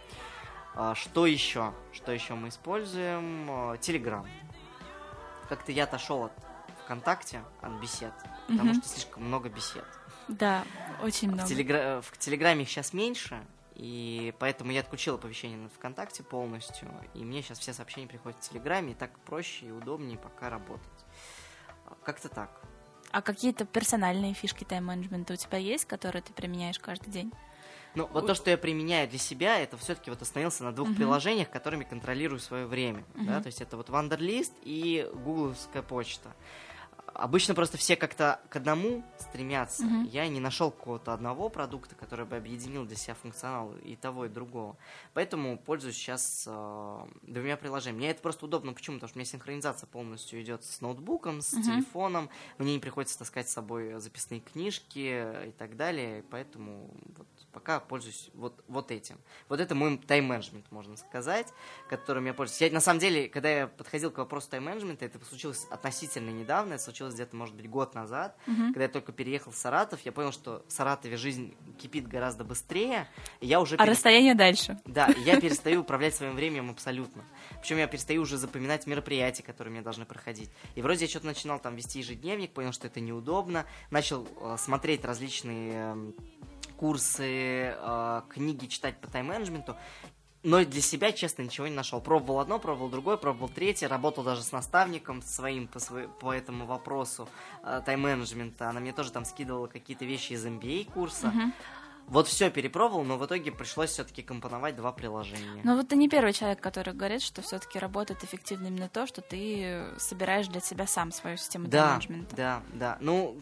[0.74, 1.72] А, Что еще?
[1.92, 3.76] Что еще мы используем?
[3.80, 4.26] Телеграм.
[5.48, 6.32] Как-то я отошел от
[6.84, 8.12] ВКонтакте, от бесед,
[8.48, 8.74] потому Мгм.
[8.80, 9.84] что слишком много бесед.
[10.28, 10.64] Да,
[11.02, 11.46] очень много.
[11.46, 13.44] В, Телегра- в Телеграме их сейчас меньше,
[13.74, 18.48] и поэтому я отключил оповещение на ВКонтакте полностью, и мне сейчас все сообщения приходят в
[18.48, 20.88] Телеграме, и так проще и удобнее пока работать.
[22.04, 22.60] Как-то так.
[23.10, 27.32] А какие-то персональные фишки тайм-менеджмента у тебя есть, которые ты применяешь каждый день?
[27.94, 30.96] Ну, вот то, что я применяю для себя, это все-таки вот остановился на двух Мгм.
[30.96, 33.04] приложениях, которыми контролирую свое время.
[33.14, 33.20] Да?
[33.34, 33.42] Мгм.
[33.42, 36.34] То есть это вот Вандерлист и гугловская почта.
[37.06, 39.84] Обычно просто все как-то к одному стремятся.
[39.84, 40.04] Мгм.
[40.04, 44.28] Я не нашел какого-то одного продукта, который бы объединил для себя функционал и того, и
[44.28, 44.76] другого.
[45.12, 47.98] Поэтому пользуюсь сейчас э, двумя приложениями.
[47.98, 48.72] Мне это просто удобно.
[48.72, 48.96] Почему?
[48.96, 51.62] Потому что у меня синхронизация полностью идет с ноутбуком, с Мгм.
[51.62, 52.30] телефоном.
[52.58, 56.24] Мне не приходится таскать с собой записные книжки и так далее.
[56.30, 59.18] Поэтому вот пока пользуюсь вот, вот этим.
[59.50, 61.52] Вот это мой тайм-менеджмент, можно сказать,
[61.90, 62.62] которым я пользуюсь.
[62.62, 66.82] Я, на самом деле, когда я подходил к вопросу тайм-менеджмента, это случилось относительно недавно, это
[66.92, 68.66] случилось где-то, может быть, год назад, Мгм.
[68.68, 73.08] когда я только переехал в Саратов, я понял, что в Саратове жизнь кипит гораздо быстрее,
[73.40, 73.76] и я уже...
[73.76, 74.78] А пере- расстояние дальше?
[74.84, 77.24] Да, я перестаю управлять своим временем абсолютно.
[77.60, 80.50] Причем я перестаю уже запоминать мероприятия, которые мне должны проходить.
[80.74, 85.04] И вроде я что-то начинал там вести ежедневник, понял, что это неудобно, начал э, смотреть
[85.06, 86.14] различные эм,
[86.76, 89.76] курсы, э, книги читать по тайм-менеджменту,
[90.42, 92.00] но для себя, честно, ничего не нашел.
[92.00, 96.66] Пробовал одно, пробовал другое, пробовал третье, работал даже с наставником своим по, свой- по этому
[96.66, 97.28] вопросу
[97.62, 98.68] э, тайм-менеджмента.
[98.68, 101.28] Она мне тоже там скидывала какие-то вещи из MBA курса.
[101.28, 101.52] Мгм.
[102.08, 105.60] Вот все перепробовал, но в итоге пришлось все-таки компоновать два приложения.
[105.62, 109.20] Но вот ты не первый человек, который говорит, что все-таки работает эффективно именно то, что
[109.22, 112.36] ты собираешь для себя сам свою систему Да, тайм-менеджмента.
[112.36, 112.98] да, да.
[113.00, 113.40] Ну,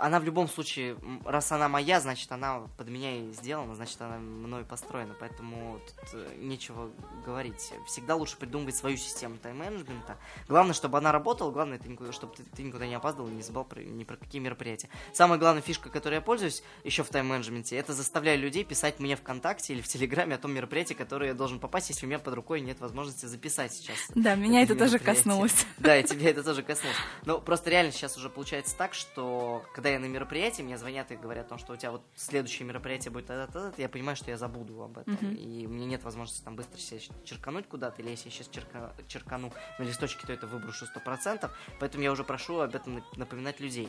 [0.00, 4.18] она в любом случае, раз она моя, значит, она под меня и сделана, значит, она
[4.18, 6.90] мной построена, поэтому тут э, нечего
[7.24, 7.72] говорить.
[7.86, 10.16] Всегда лучше придумывать свою систему тайм-менеджмента.
[10.48, 13.42] Главное, чтобы она работала, главное, это никуда, чтобы ты, ты никуда не опаздывал и не
[13.42, 14.88] забыл про, ни про какие мероприятия.
[15.12, 19.74] Самая главная фишка, которой я пользуюсь еще в тайм-менеджменте, это заставляю людей писать мне ВКонтакте
[19.74, 22.60] или в Телеграме о том мероприятии, которое я должен попасть, если у меня под рукой
[22.60, 23.96] нет возможности записать сейчас.
[24.14, 25.14] Да, меня это тоже мероприятие.
[25.14, 25.66] коснулось.
[25.78, 26.96] Да, и тебя это тоже коснулось.
[27.24, 31.16] Но просто реально сейчас уже получается так, что когда я на мероприятии, мне звонят и
[31.16, 34.30] говорят о том, что у тебя вот следующее мероприятие будет тогда то я понимаю, что
[34.30, 35.14] я забуду об этом.
[35.14, 35.34] Мгм.
[35.34, 39.52] И мне нет возможности там быстро себя черкануть куда-то, или если я сейчас черка- черкану
[39.78, 43.88] на листочке, то это выброшу 100%, поэтому я уже прошу об этом нап- напоминать людей.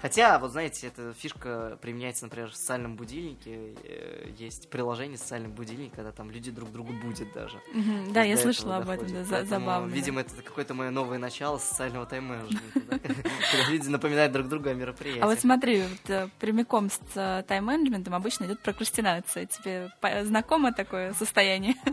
[0.00, 3.74] Хотя, вот знаете, эта фишка применяется, например, в социальном будильнике.
[3.84, 7.58] Э, Есть приложение социальный будильник, когда там люди друг другу будут даже.
[7.58, 9.90] То да, я слышала об этом, да, Поэтому, забавно.
[9.92, 15.20] Видимо, это какое-то мое новое начало социального тайм-менеджмента, когда люди напоминают друг другу о мероприятии.
[15.20, 19.46] А вот смотри, вот, э, прямиком с э, тайм-менеджментом обычно идет прокрастинация.
[19.46, 19.90] Тебе
[20.24, 21.74] знакомо такое состояние?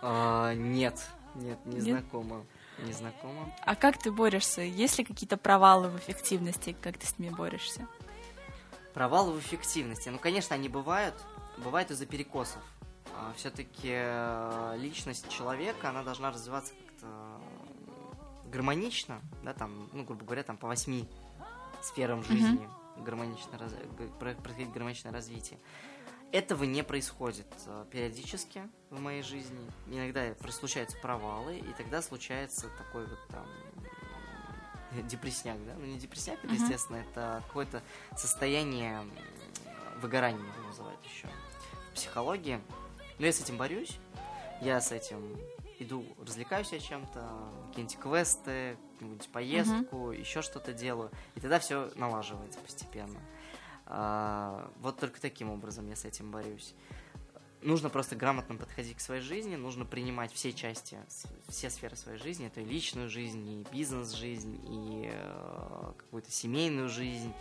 [0.00, 1.98] А, Нет, нет, не Нет?
[1.98, 2.46] знакомо.
[2.84, 3.52] Не знакомо.
[3.62, 4.60] А как ты борешься?
[4.62, 6.76] Есть ли какие-то провалы в эффективности?
[6.80, 7.88] Как ты с ними борешься?
[8.94, 10.08] Провалы в эффективности.
[10.08, 11.16] Ну, конечно, они бывают.
[11.56, 12.62] Бывают из-за перекосов.
[13.36, 17.08] Все-таки личность человека, она должна развиваться как-то
[18.48, 21.08] гармонично, да, там, ну, грубо говоря, там по восьми
[21.82, 22.68] сферам жизни
[23.04, 25.58] гармонично раз- г- про- происходить гармоничное развитие.
[26.30, 29.58] Этого не происходит э, периодически в моей жизни.
[29.86, 33.46] Иногда случаются провалы, и тогда случается такой вот там
[34.92, 35.74] м, депресняк, да?
[35.78, 37.82] Ну, не депресняк, это, естественно, это какое-то
[38.16, 39.02] состояние
[40.02, 41.28] выгорания, можно называть еще
[41.90, 42.60] в психологии.
[43.18, 43.98] Но я с этим борюсь.
[44.60, 45.36] Я с этим
[45.78, 47.28] иду, развлекаюсь я чем-то,
[47.68, 51.10] какие-нибудь квесты, какую-нибудь поездку, еще что-то делаю.
[51.34, 53.20] И тогда все налаживается постепенно.
[53.86, 56.74] А, вот только таким образом я с этим борюсь.
[57.60, 60.96] Нужно просто грамотно подходить к своей жизни, нужно принимать все части,
[61.48, 67.32] все сферы своей жизни, это и личную жизнь, и бизнес-жизнь, и э, какую-то семейную жизнь,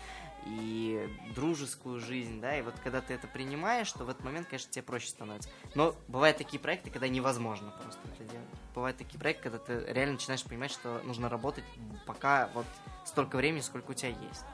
[0.45, 4.71] и дружескую жизнь, да, и вот когда ты это принимаешь, то в этот момент, конечно,
[4.71, 5.49] тебе проще становится.
[5.75, 8.47] Но бывают такие проекты, когда невозможно просто это делать.
[8.73, 11.65] Бывают такие проекты, когда ты реально начинаешь понимать, что нужно работать
[12.05, 12.65] пока вот
[13.05, 14.45] столько времени, сколько у тебя есть.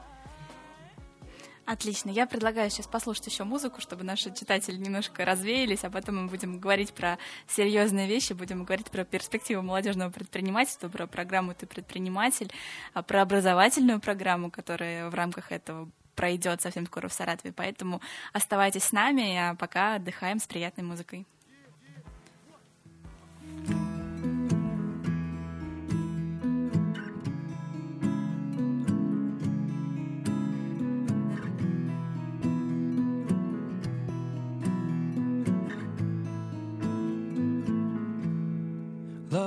[1.66, 2.09] Отлично.
[2.09, 6.59] Я предлагаю сейчас послушать еще музыку, чтобы наши читатели немножко развеялись, а потом мы будем
[6.59, 12.51] говорить про серьезные вещи, будем говорить про перспективу молодежного предпринимательства, про программу «Ты предприниматель»,
[12.93, 17.53] а про образовательную программу, которая в рамках этого пройдет совсем скоро в Саратове.
[17.53, 18.01] Поэтому
[18.34, 21.26] оставайтесь с нами, а пока отдыхаем с приятной музыкой.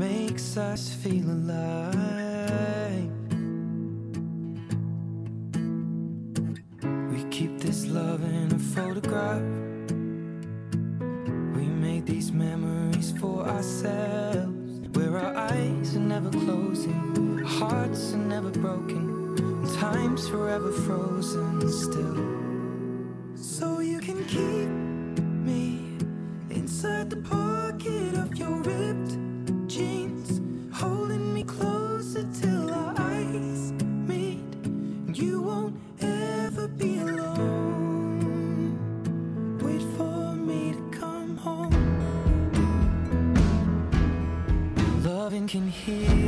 [0.00, 3.12] makes us feel alive.
[7.12, 9.42] We keep this love in a photograph.
[11.54, 14.88] We make these memories for ourselves.
[14.94, 19.36] Where our eyes are never closing, hearts are never broken,
[19.78, 22.24] time's forever frozen still.
[23.36, 24.70] So you can keep
[25.44, 25.98] me
[26.48, 29.29] inside the pocket of your ripped
[45.60, 46.19] in here.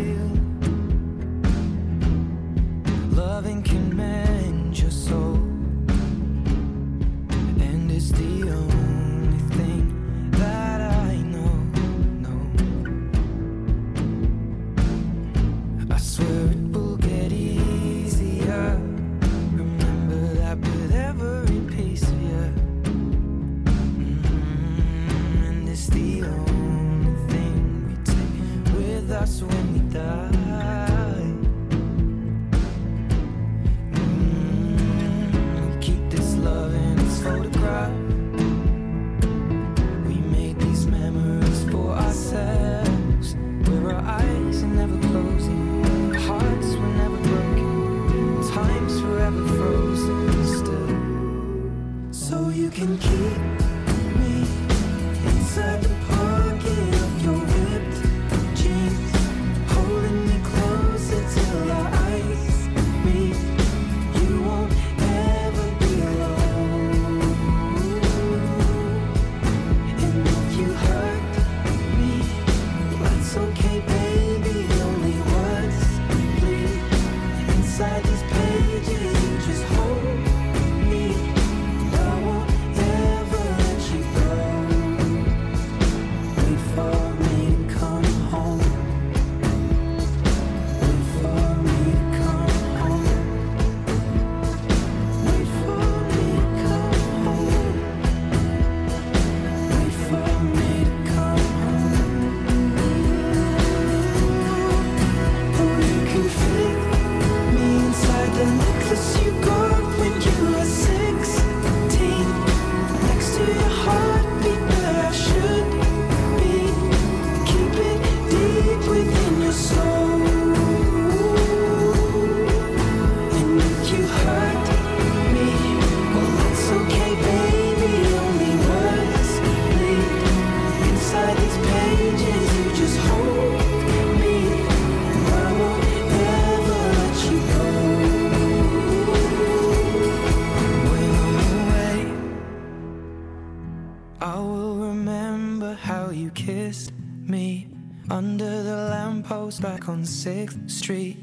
[150.03, 151.17] On 6th Street.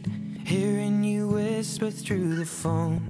[0.46, 3.02] Hearing you whisper through the phone.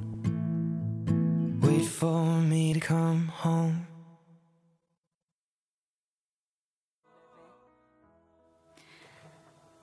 [1.62, 3.86] Wait for me to come home.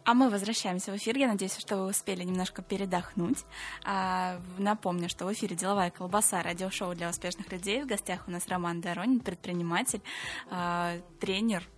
[0.04, 1.16] А мы возвращаемся в эфир.
[1.18, 3.44] Я надеюсь, что вы успели немножко передохнуть.
[3.84, 7.82] А, напомню, что в эфире «Деловая колбаса» радиошоу для успешных людей.
[7.82, 10.00] В гостях у нас Роман Доронин, предприниматель,
[10.48, 11.68] а, тренер,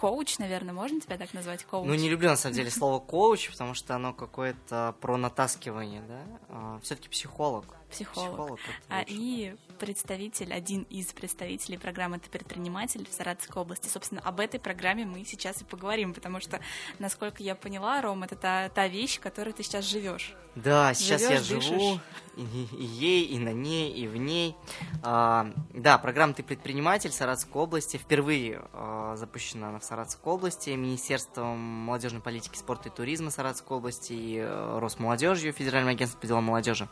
[0.00, 1.86] коуч, наверное, можно тебя так назвать, коуч?
[1.86, 6.20] Ну, не люблю, на самом деле, слово коуч, потому что оно какое-то про натаскивание, да?
[6.48, 7.66] А, все-таки психолог.
[7.90, 8.30] Психолог.
[8.30, 13.88] Психолог А, и представитель, один из представителей программы «Ты предприниматель» в Саратовской области.
[13.88, 16.60] Собственно, об этой программе мы сейчас и поговорим, потому что,
[16.98, 20.34] насколько я поняла, Ром, это та, та вещь, которой ты сейчас живешь.
[20.54, 22.00] Да, сейчас Живёшь, я живу
[22.36, 22.42] и,
[22.76, 24.56] и ей, и на ней, и в ней.
[25.02, 31.58] А, да, программа «Ты предприниматель» Саратовской области впервые а, запущена она в Саратовской области Министерством
[31.58, 36.88] молодежной политики, спорта и туризма Саратовской области и э, Росмолодежью, Федеральным агентством по делам молодежи.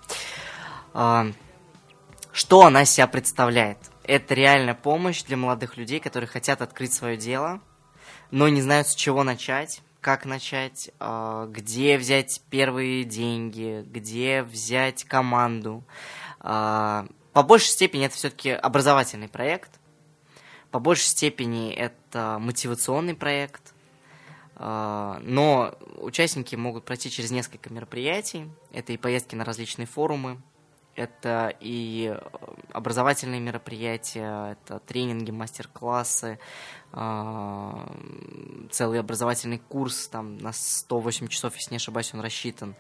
[0.94, 1.28] А,
[2.32, 3.78] что она себя представляет?
[4.02, 7.60] Это реальная помощь для молодых людей, которые хотят открыть свое дело,
[8.32, 15.04] но не знают, с чего начать, как начать, а, где взять первые деньги, где взять
[15.04, 15.84] команду.
[16.40, 19.78] А, По большей степени это все-таки образовательный проект,
[20.72, 23.74] по большей степени это мотивационный проект,
[24.56, 28.50] а, но участники могут пройти через несколько мероприятий.
[28.72, 30.40] Это и поездки на различные форумы,
[30.98, 32.20] это и э,
[32.72, 36.40] образовательные мероприятия, это тренинги, мастер-классы,
[36.92, 37.88] а,
[38.72, 42.74] целый образовательный курс там на 108 часов, если не ошибаюсь, он рассчитан.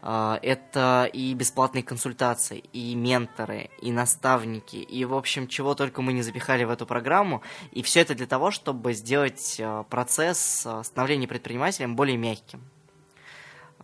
[0.00, 6.12] А, Это и бесплатные консультации, и менторы, и наставники, и, в общем, чего только мы
[6.12, 7.42] не запихали в эту программу.
[7.72, 12.60] И все это для того, чтобы сделать э, процесс э, становления предпринимателем более мягким,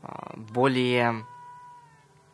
[0.02, 1.26] а, более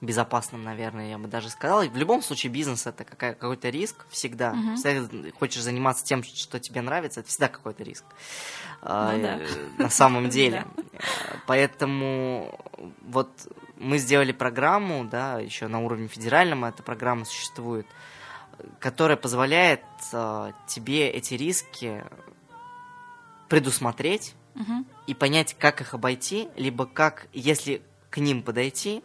[0.03, 1.83] безопасным, наверное, я бы даже сказал.
[1.83, 4.55] И в любом случае бизнес это какая- какой-то риск всегда.
[4.77, 8.05] Всегда хочешь заниматься тем, что тебе нравится, это всегда какой-то риск.
[8.83, 9.39] А, Ну да.
[9.39, 9.47] э,
[9.79, 10.65] На самом деле.
[11.47, 12.59] Поэтому
[13.03, 13.29] вот
[13.81, 17.87] мы сделали программу, да, еще на уровне федеральном эта программа существует,
[18.79, 22.05] которая позволяет э, тебе эти риски
[23.49, 24.87] предусмотреть Мгм.
[25.07, 29.03] и понять, как их обойти, либо как, если к ним подойти,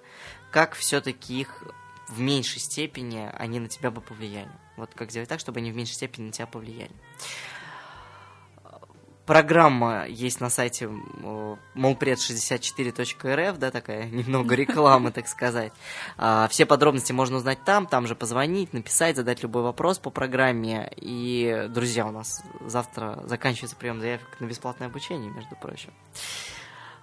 [0.52, 1.64] как все-таки их
[2.10, 4.52] в меньшей степени они на тебя бы повлияли.
[4.78, 6.92] Вот как сделать так, чтобы они в меньшей степени на тебя повлияли.
[9.26, 15.74] Программа есть на сайте э, molpred64.rf, да, такая немного рекламы, так сказать.
[16.18, 20.92] А, Все подробности можно узнать там, там же позвонить, написать, задать любой вопрос по программе.
[20.98, 25.92] И, друзья, у нас завтра заканчивается прием заявок на бесплатное обучение, между прочим.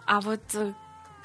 [0.06, 0.72] А вот э,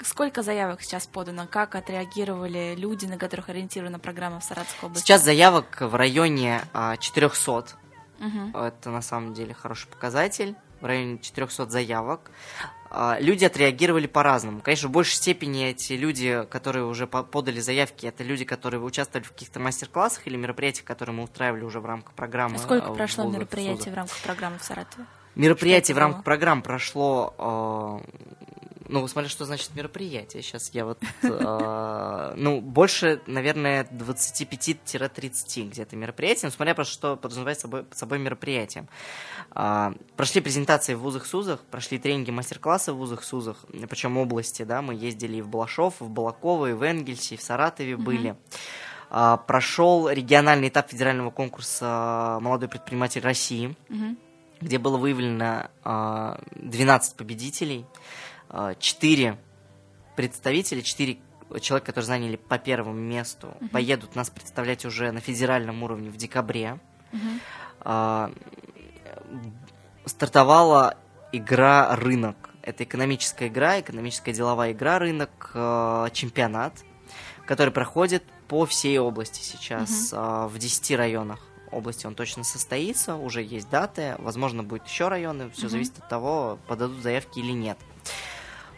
[0.02, 1.46] сколько заявок сейчас подано?
[1.48, 5.06] Как отреагировали люди, на которых ориентирована программа в Саратовской области?
[5.06, 7.66] Сейчас заявок в районе а, 400.
[8.18, 8.56] Мгм.
[8.56, 10.56] Это на самом деле хороший показатель.
[10.80, 12.30] В районе 400 заявок.
[12.90, 14.60] А, Люди отреагировали по-разному.
[14.60, 19.24] Конечно, в большей степени эти люди, которые уже по- подали заявки, это люди, которые участвовали
[19.26, 22.56] в каких-то мастер-классах или мероприятиях, которые мы устраивали уже в рамках программы.
[22.56, 25.04] А сколько а, прошло мероприятий в рамках программы в Саратове?
[25.34, 28.02] Мероприятий в рамках программ прошло...
[28.88, 30.42] э, ну, смотря что значит мероприятие.
[30.42, 30.98] Сейчас я вот...
[31.22, 36.46] э, ну, больше, наверное, 25-30 где-то мероприятий.
[36.46, 38.88] Ну, смотря просто, что подразумевает собой, мероприятием.
[39.50, 44.82] А, прошли презентации в вузах СУЗах, прошли тренинги, мастер-классы в вузах СУЗах, причем области, да,
[44.82, 48.36] мы ездили и в Балашов, и в Балаково, и в Энгельсе, и в Саратове были.
[49.10, 53.74] А, прошел региональный этап федерального конкурса «Молодой предприниматель России»,
[54.60, 57.86] где было выявлено а, 12 победителей,
[58.78, 59.38] 4
[60.16, 61.18] представителя, 4
[61.60, 63.68] человека, которые заняли по первому месту, Мгм.
[63.70, 66.78] поедут нас представлять уже на федеральном уровне в декабре.
[67.80, 68.30] А,
[70.04, 70.96] стартовала
[71.32, 72.50] игра «Рынок».
[72.62, 76.74] Это экономическая игра, экономическая деловая игра «Рынок», э, чемпионат,
[77.46, 80.16] который проходит по всей области сейчас, э,
[80.50, 81.40] в 10 районах
[81.70, 85.70] области он точно состоится, уже есть даты, возможно, будет еще районы, все Мгм.
[85.70, 87.78] зависит от того, подадут заявки или нет.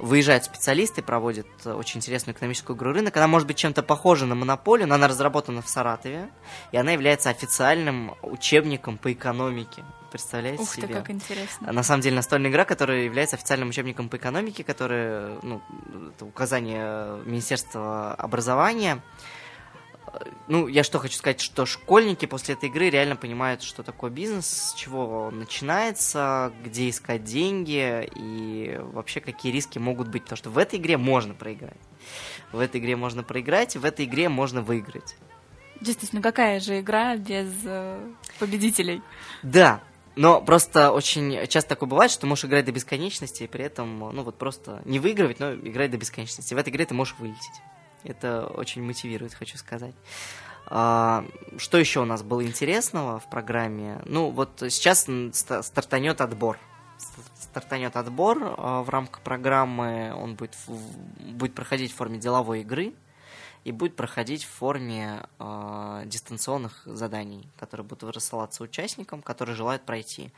[0.00, 3.16] Выезжают специалисты, проводят э, очень интересную экономическую игру рынок.
[3.16, 6.30] Она может быть чем-то похожа на монополию, но она разработана в Саратове,
[6.72, 9.84] и она является официальным учебником по экономике.
[10.10, 10.94] Представляете Ух ты, себе?
[10.94, 11.70] как интересно.
[11.70, 15.62] На самом деле настольная игра, которая является официальным учебником по экономике, которая, ну,
[16.14, 19.02] это указание Министерства образования.
[20.48, 24.46] Ну, я что хочу сказать, что школьники после этой игры реально понимают, что такое бизнес,
[24.46, 30.22] с чего он начинается, где искать деньги и вообще какие риски могут быть.
[30.24, 31.80] Потому что в этой игре можно проиграть.
[32.52, 35.16] В этой игре можно проиграть, в этой игре можно выиграть.
[35.80, 37.98] Действительно, какая же игра без э,
[38.38, 39.02] победителей?
[39.42, 39.80] Да,
[40.16, 43.98] но просто очень часто такое бывает, что ты можешь играть до бесконечности, и при этом,
[43.98, 46.52] ну вот просто не выигрывать, но играть до бесконечности.
[46.52, 47.62] В этой игре ты можешь вылететь.
[48.04, 49.94] Это очень мотивирует, хочу сказать.
[50.66, 51.24] А,
[51.58, 54.00] что еще у нас было интересного в программе?
[54.04, 55.06] Ну, вот сейчас
[55.62, 56.58] стартанет отбор.
[56.98, 60.14] Ст- стартанет отбор э, в рамках программы.
[60.14, 60.56] Он будет,
[61.18, 62.94] будет проходить в форме деловой игры
[63.64, 70.30] и будет проходить в форме э, дистанционных заданий, которые будут рассылаться участникам, которые желают пройти.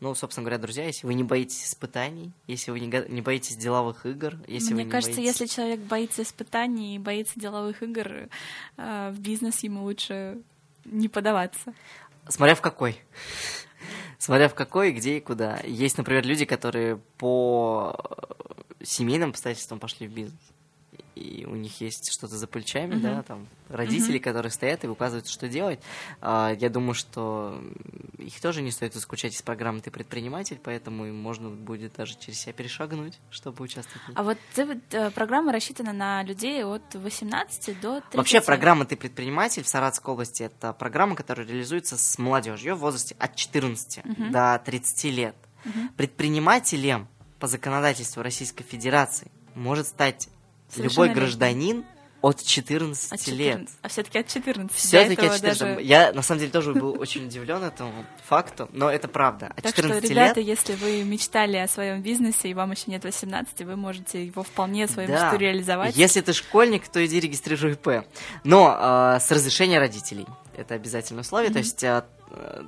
[0.00, 4.06] Ну, собственно говоря, друзья, если вы не боитесь испытаний, если вы не, не боитесь деловых
[4.06, 5.40] игр, если Мне вы не кажется, боитесь...
[5.40, 8.28] если человек боится испытаний и боится деловых игр,
[8.76, 10.38] э, в бизнес ему лучше
[10.84, 11.74] не подаваться.
[12.28, 12.98] Смотря в какой.
[14.18, 15.60] Смотря в какой, где и куда.
[15.64, 17.96] Есть, например, люди, которые по
[18.78, 20.40] э, семейным обстоятельствам пошли в бизнес.
[21.16, 23.02] И у них есть что-то за плечами, Мгм.
[23.02, 24.22] да, там родители, Мгм.
[24.24, 25.80] которые стоят и указывают, что делать.
[26.20, 27.60] А, Я думаю, что
[28.18, 32.40] их тоже не стоит исключать из программы «Ты предприниматель», поэтому им можно будет даже через
[32.40, 34.02] себя перешагнуть, чтобы участвовать.
[34.14, 38.14] А вот э, программа рассчитана на людей от 18 до 30.
[38.14, 43.16] Вообще программа «Ты предприниматель» в Саратовской области– это программа, которая реализуется с молодежью в возрасте
[43.18, 44.32] от 14 Мгм.
[44.32, 45.36] до 30 лет.
[45.64, 45.88] Мгм.
[45.96, 47.08] Предпринимателем
[47.38, 50.28] по законодательству Российской Федерации может стать
[50.76, 51.20] любой Совершеннолетний.
[51.20, 51.84] гражданин
[52.22, 53.54] от 14 От лет.
[53.54, 53.78] 14.
[53.80, 54.76] А все-таки от 14.
[54.76, 55.58] Все-таки от 14.
[55.58, 59.46] даже- Я, на самом деле, тоже был очень удивлен этому факту, но это правда.
[59.56, 62.90] От Так что, 14 ребята, лет если вы мечтали о своем бизнесе и вам еще
[62.90, 65.24] нет 18, вы можете его вполне свою Да.
[65.30, 65.96] мечту реализовать.
[65.96, 68.04] Если ты школьник, то иди регистрируй ИП.
[68.44, 70.26] Но э, с разрешения родителей.
[70.58, 71.48] Это обязательное условие.
[71.48, 71.64] То Мгм.
[71.64, 72.02] есть э,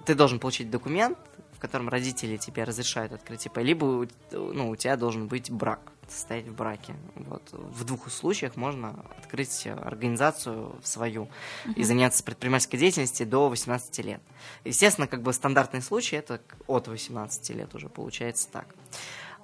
[0.07, 1.19] ты должен получить документ,
[1.63, 6.55] котором родители тебе разрешают открыть ИП, либо ну, у тебя должен быть брак, состоять в
[6.55, 6.95] браке.
[7.15, 7.43] Вот.
[7.53, 11.29] В двух случаях можно открыть организацию свою
[11.65, 11.85] и Мгм.
[11.85, 14.21] заняться предпринимательской деятельностью до 18 лет.
[14.65, 18.67] Естественно, как бы стандартный случай это от 18 лет уже получается так.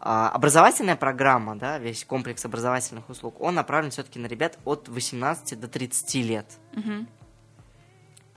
[0.00, 5.58] А, Образовательная программа, да, весь комплекс образовательных услуг, он направлен все-таки на ребят от 18
[5.60, 6.46] до 30 лет.
[6.74, 7.08] Мгм.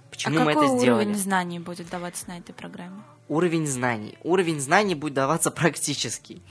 [0.10, 1.04] Почему а мы какой это сделали?
[1.04, 3.02] уровень знаний будет даваться на этой программе?
[3.32, 4.18] Уровень знаний.
[4.24, 6.42] Уровень знаний будет даваться практически.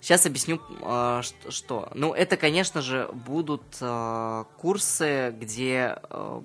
[0.00, 1.90] Сейчас объясню, э, что.
[1.94, 6.40] Ну, это, конечно же, будут э, курсы, где э,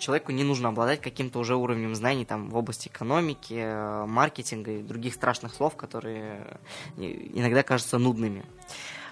[0.00, 5.14] человеку не нужно обладать каким-то уже уровнем знаний там, в области экономики, маркетинга и других
[5.14, 6.58] страшных слов, которые
[6.96, 7.02] э,
[7.34, 8.44] иногда кажутся нудными.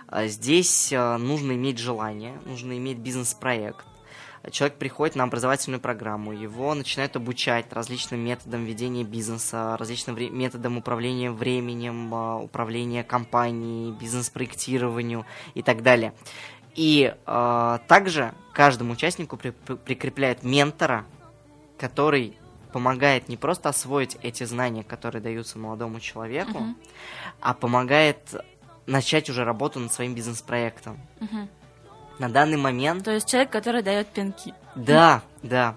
[0.08, 3.86] А Здесь нужно иметь желание, нужно иметь бизнес-проект.
[4.50, 10.76] Человек приходит на образовательную программу, его начинают обучать различным методам ведения бизнеса, различным вре- методам
[10.78, 16.12] управления временем, а, управления компанией, бизнес-проектированию и так далее.
[16.74, 21.04] И а, также каждому участнику при- при- прикрепляет ментора,
[21.78, 22.36] который
[22.72, 26.76] помогает не просто освоить эти знания, которые даются молодому человеку, Мгм.
[27.40, 28.18] а помогает
[28.86, 31.00] начать уже работу над своим бизнес-проектом.
[31.20, 31.48] Мгм.
[32.18, 33.04] На данный момент...
[33.04, 34.54] То есть человек, который дает пинки.
[34.74, 35.74] Да, да.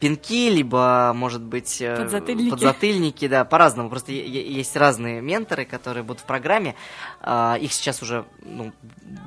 [0.00, 2.50] Пинки, либо, может быть, э, Подзатыльники.
[2.50, 3.88] подзатыльники, да, по-разному.
[3.88, 6.74] Просто есть разные менторы, которые будут в программе.
[7.22, 8.72] А, Их сейчас уже, ну,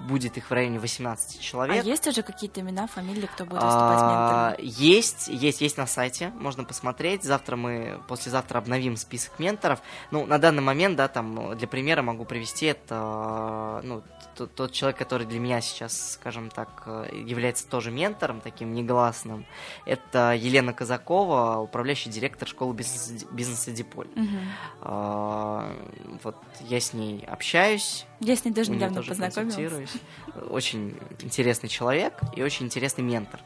[0.07, 1.83] будет их в районе 18 А человек.
[1.83, 4.67] есть уже какие-то имена, фамилии, кто будет выступать А, ментором?
[4.77, 7.23] Есть, есть, есть на сайте, можно посмотреть.
[7.23, 9.79] Завтра мы, послезавтра обновим список менторов.
[10.11, 14.03] Ну, на данный момент, да, там, для примера могу привести это, ну,
[14.37, 19.45] т- тот человек, который для меня сейчас, скажем так, э, является тоже ментором, таким негласным.
[19.85, 24.07] Это Елена Казакова, управляющий директор школы бизнеса, бизнеса Диполь.
[24.15, 24.39] Мгм.
[24.81, 25.75] А,
[26.23, 28.05] Вот я с ней общаюсь.
[28.19, 29.91] Я с ней даже недавно познакомилась.
[30.49, 33.39] Очень интересный человек и очень интересный ментор.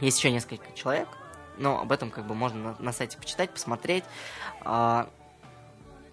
[0.00, 1.08] Есть еще несколько человек,
[1.56, 4.04] но об этом как бы можно на, на сайте почитать, посмотреть.
[4.60, 5.08] А,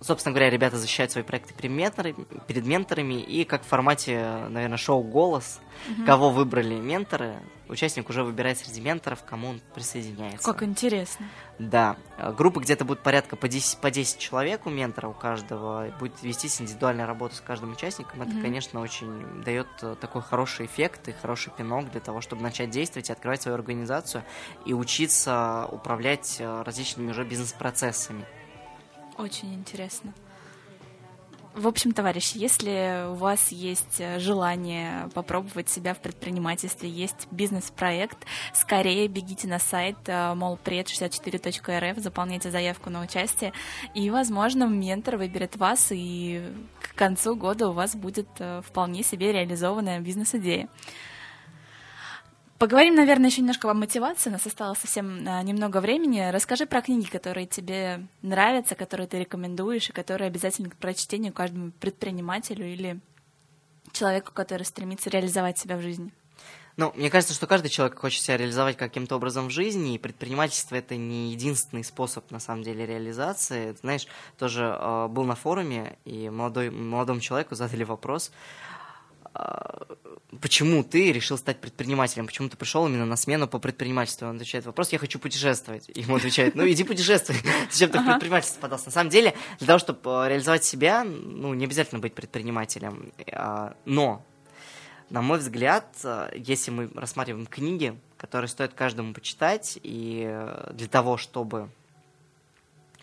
[0.01, 2.15] Собственно говоря, ребята защищают свои проекты перед менторами,
[2.47, 6.05] перед менторами и как в формате, наверное, шоу «Голос», Мгм.
[6.05, 10.45] кого выбрали менторы, участник уже выбирает среди менторов, кому он присоединяется.
[10.45, 11.27] Как интересно.
[11.59, 11.95] Да,
[12.37, 15.89] группа где-то будет порядка по 10, по 10 человек у ментора, у каждого.
[15.99, 18.21] Будет вестись индивидуальная работа с каждым участником.
[18.21, 18.41] Это, Мгм.
[18.41, 23.09] конечно, очень дает э, такой хороший эффект и хороший пинок для того, чтобы начать действовать
[23.09, 24.23] и открывать свою организацию
[24.65, 28.25] и учиться управлять э, различными уже бизнес-процессами.
[29.18, 30.13] Очень интересно.
[31.55, 38.18] В общем, товарищи, если у вас есть э, желание попробовать себя в предпринимательстве, есть бизнес-проект,
[38.53, 43.53] скорее бегите на сайт э, molpred64.rf, заполняйте заявку на участие,
[43.93, 46.43] и, возможно, ментор выберет вас, и
[46.82, 50.68] к концу года у вас будет э, вполне себе реализованная бизнес-идея.
[52.57, 54.29] Поговорим, наверное, еще немножко о мотивации.
[54.29, 56.31] У нас осталось совсем а, немного времени.
[56.31, 61.71] Расскажи про книги, которые тебе нравятся, которые ты рекомендуешь, и которые обязательны к прочтению каждому
[61.71, 63.01] предпринимателю или
[63.91, 66.13] человеку, который стремится реализовать себя в жизни.
[66.77, 70.75] Ну, мне кажется, что каждый человек хочет себя реализовать каким-то образом в жизни, и предпринимательство
[70.75, 73.75] это не единственный способ, на самом деле, реализации.
[73.81, 78.74] Знаешь, тоже э, был на форуме, и молодой, молодому человеку задали вопрос, э,
[80.41, 84.27] почему ты решил стать предпринимателем, почему ты пришел именно на смену по предпринимательству.
[84.27, 85.89] Он отвечает вопрос, я хочу путешествовать.
[85.95, 87.38] Ему отвечает, ну иди путешествуй,
[87.71, 88.86] зачем ты в предпринимательство подался.
[88.88, 93.75] На самом деле, для того, чтобы э, реализовать себя, ну не обязательно быть предпринимателем, а,
[93.86, 94.23] но
[95.09, 100.88] на мой взгляд, э, если мы рассматриваем книги, которые стоит каждому почитать, и э, для
[100.88, 101.69] того, чтобы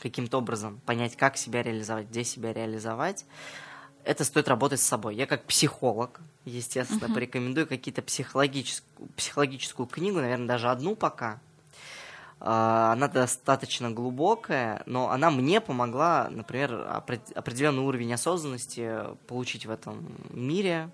[0.01, 3.25] каким-то образом понять, как себя реализовать, где себя реализовать,
[4.05, 5.15] это стоит работать с собой.
[5.15, 7.15] Я как психолог, естественно, uh-huh.
[7.15, 11.41] порекомендую какие-то психологическую, психологическую книгу, наверное, даже одну пока.
[12.41, 16.87] А, она достаточно глубокая, но она мне помогла, например,
[17.35, 20.91] определенный уровень осознанности получить в этом мире,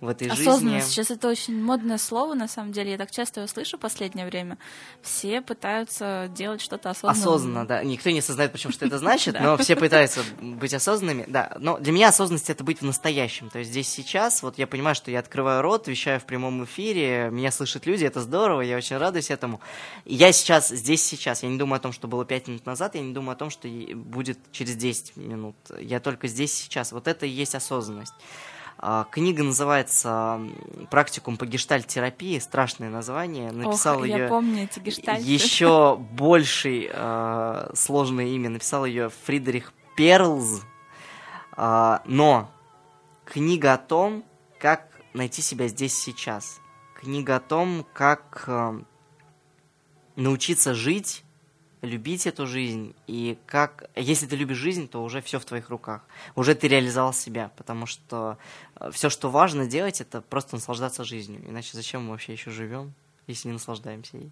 [0.00, 0.62] в этой Осознанность.
[0.62, 0.80] жизни.
[0.80, 2.92] Сейчас это очень модное слово, на самом деле.
[2.92, 4.58] Я так часто его слышу в последнее время.
[5.02, 7.20] Все пытаются делать что-то осознанно.
[7.20, 7.84] Осознанно, да.
[7.84, 11.24] Никто не осознает, почему что это значит, но все пытаются быть осознанными.
[11.28, 13.50] Да, но для меня осознанность это быть в настоящем.
[13.50, 17.28] То есть здесь сейчас, вот я понимаю, что я открываю рот, вещаю в прямом эфире,
[17.30, 19.60] меня слышат люди, это здорово, я очень радуюсь этому.
[20.06, 23.02] Я сейчас, здесь сейчас, я не думаю о том, что было 5 минут назад, я
[23.02, 25.56] не думаю о том, что будет через 10 минут.
[25.78, 26.92] Я только здесь сейчас.
[26.92, 28.14] Вот это и есть осознанность.
[28.82, 30.40] А, книга называется
[30.90, 32.38] «Практикум по гештальт-терапии».
[32.38, 33.52] Страшное название.
[33.52, 35.22] Написал Ох, ее я помню эти гештальты.
[35.22, 38.48] еще больший э, сложное имя.
[38.48, 40.62] Написал ее Фридрих Перлз.
[41.58, 42.50] Э, но
[43.26, 44.24] книга о том,
[44.58, 46.58] как найти себя здесь сейчас.
[46.98, 48.80] Книга о том, как э,
[50.16, 51.22] научиться жить
[51.82, 56.02] любить эту жизнь, и как, если ты любишь жизнь, то уже все в твоих руках,
[56.34, 58.38] уже ты реализовал себя, потому что
[58.76, 62.92] э, все, что важно делать, это просто наслаждаться жизнью, иначе зачем мы вообще еще живем,
[63.26, 64.30] если не наслаждаемся ей?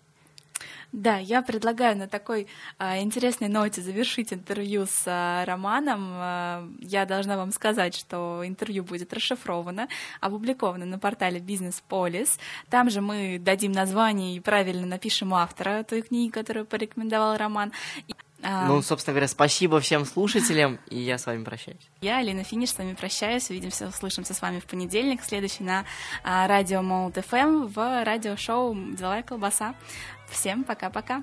[0.92, 2.46] Да, я предлагаю на такой
[2.78, 6.08] а, интересной ноте завершить интервью с а, Романом.
[6.12, 9.88] А, я должна вам сказать, что интервью будет расшифровано,
[10.20, 12.38] опубликовано на портале Бизнес Полис.
[12.70, 17.72] Там же мы дадим название и правильно напишем автора той книги, которую порекомендовал Роман.
[18.40, 21.90] Ну, собственно говоря, спасибо всем слушателям, и я с вами прощаюсь.
[22.00, 23.50] Я, Алина Финиш, с вами прощаюсь.
[23.50, 25.84] Увидимся, услышимся с вами в понедельник, следующий на
[26.22, 29.74] радио Молот ФМ в радиошоу «Деловая колбаса».
[30.30, 31.22] Всем пока-пока.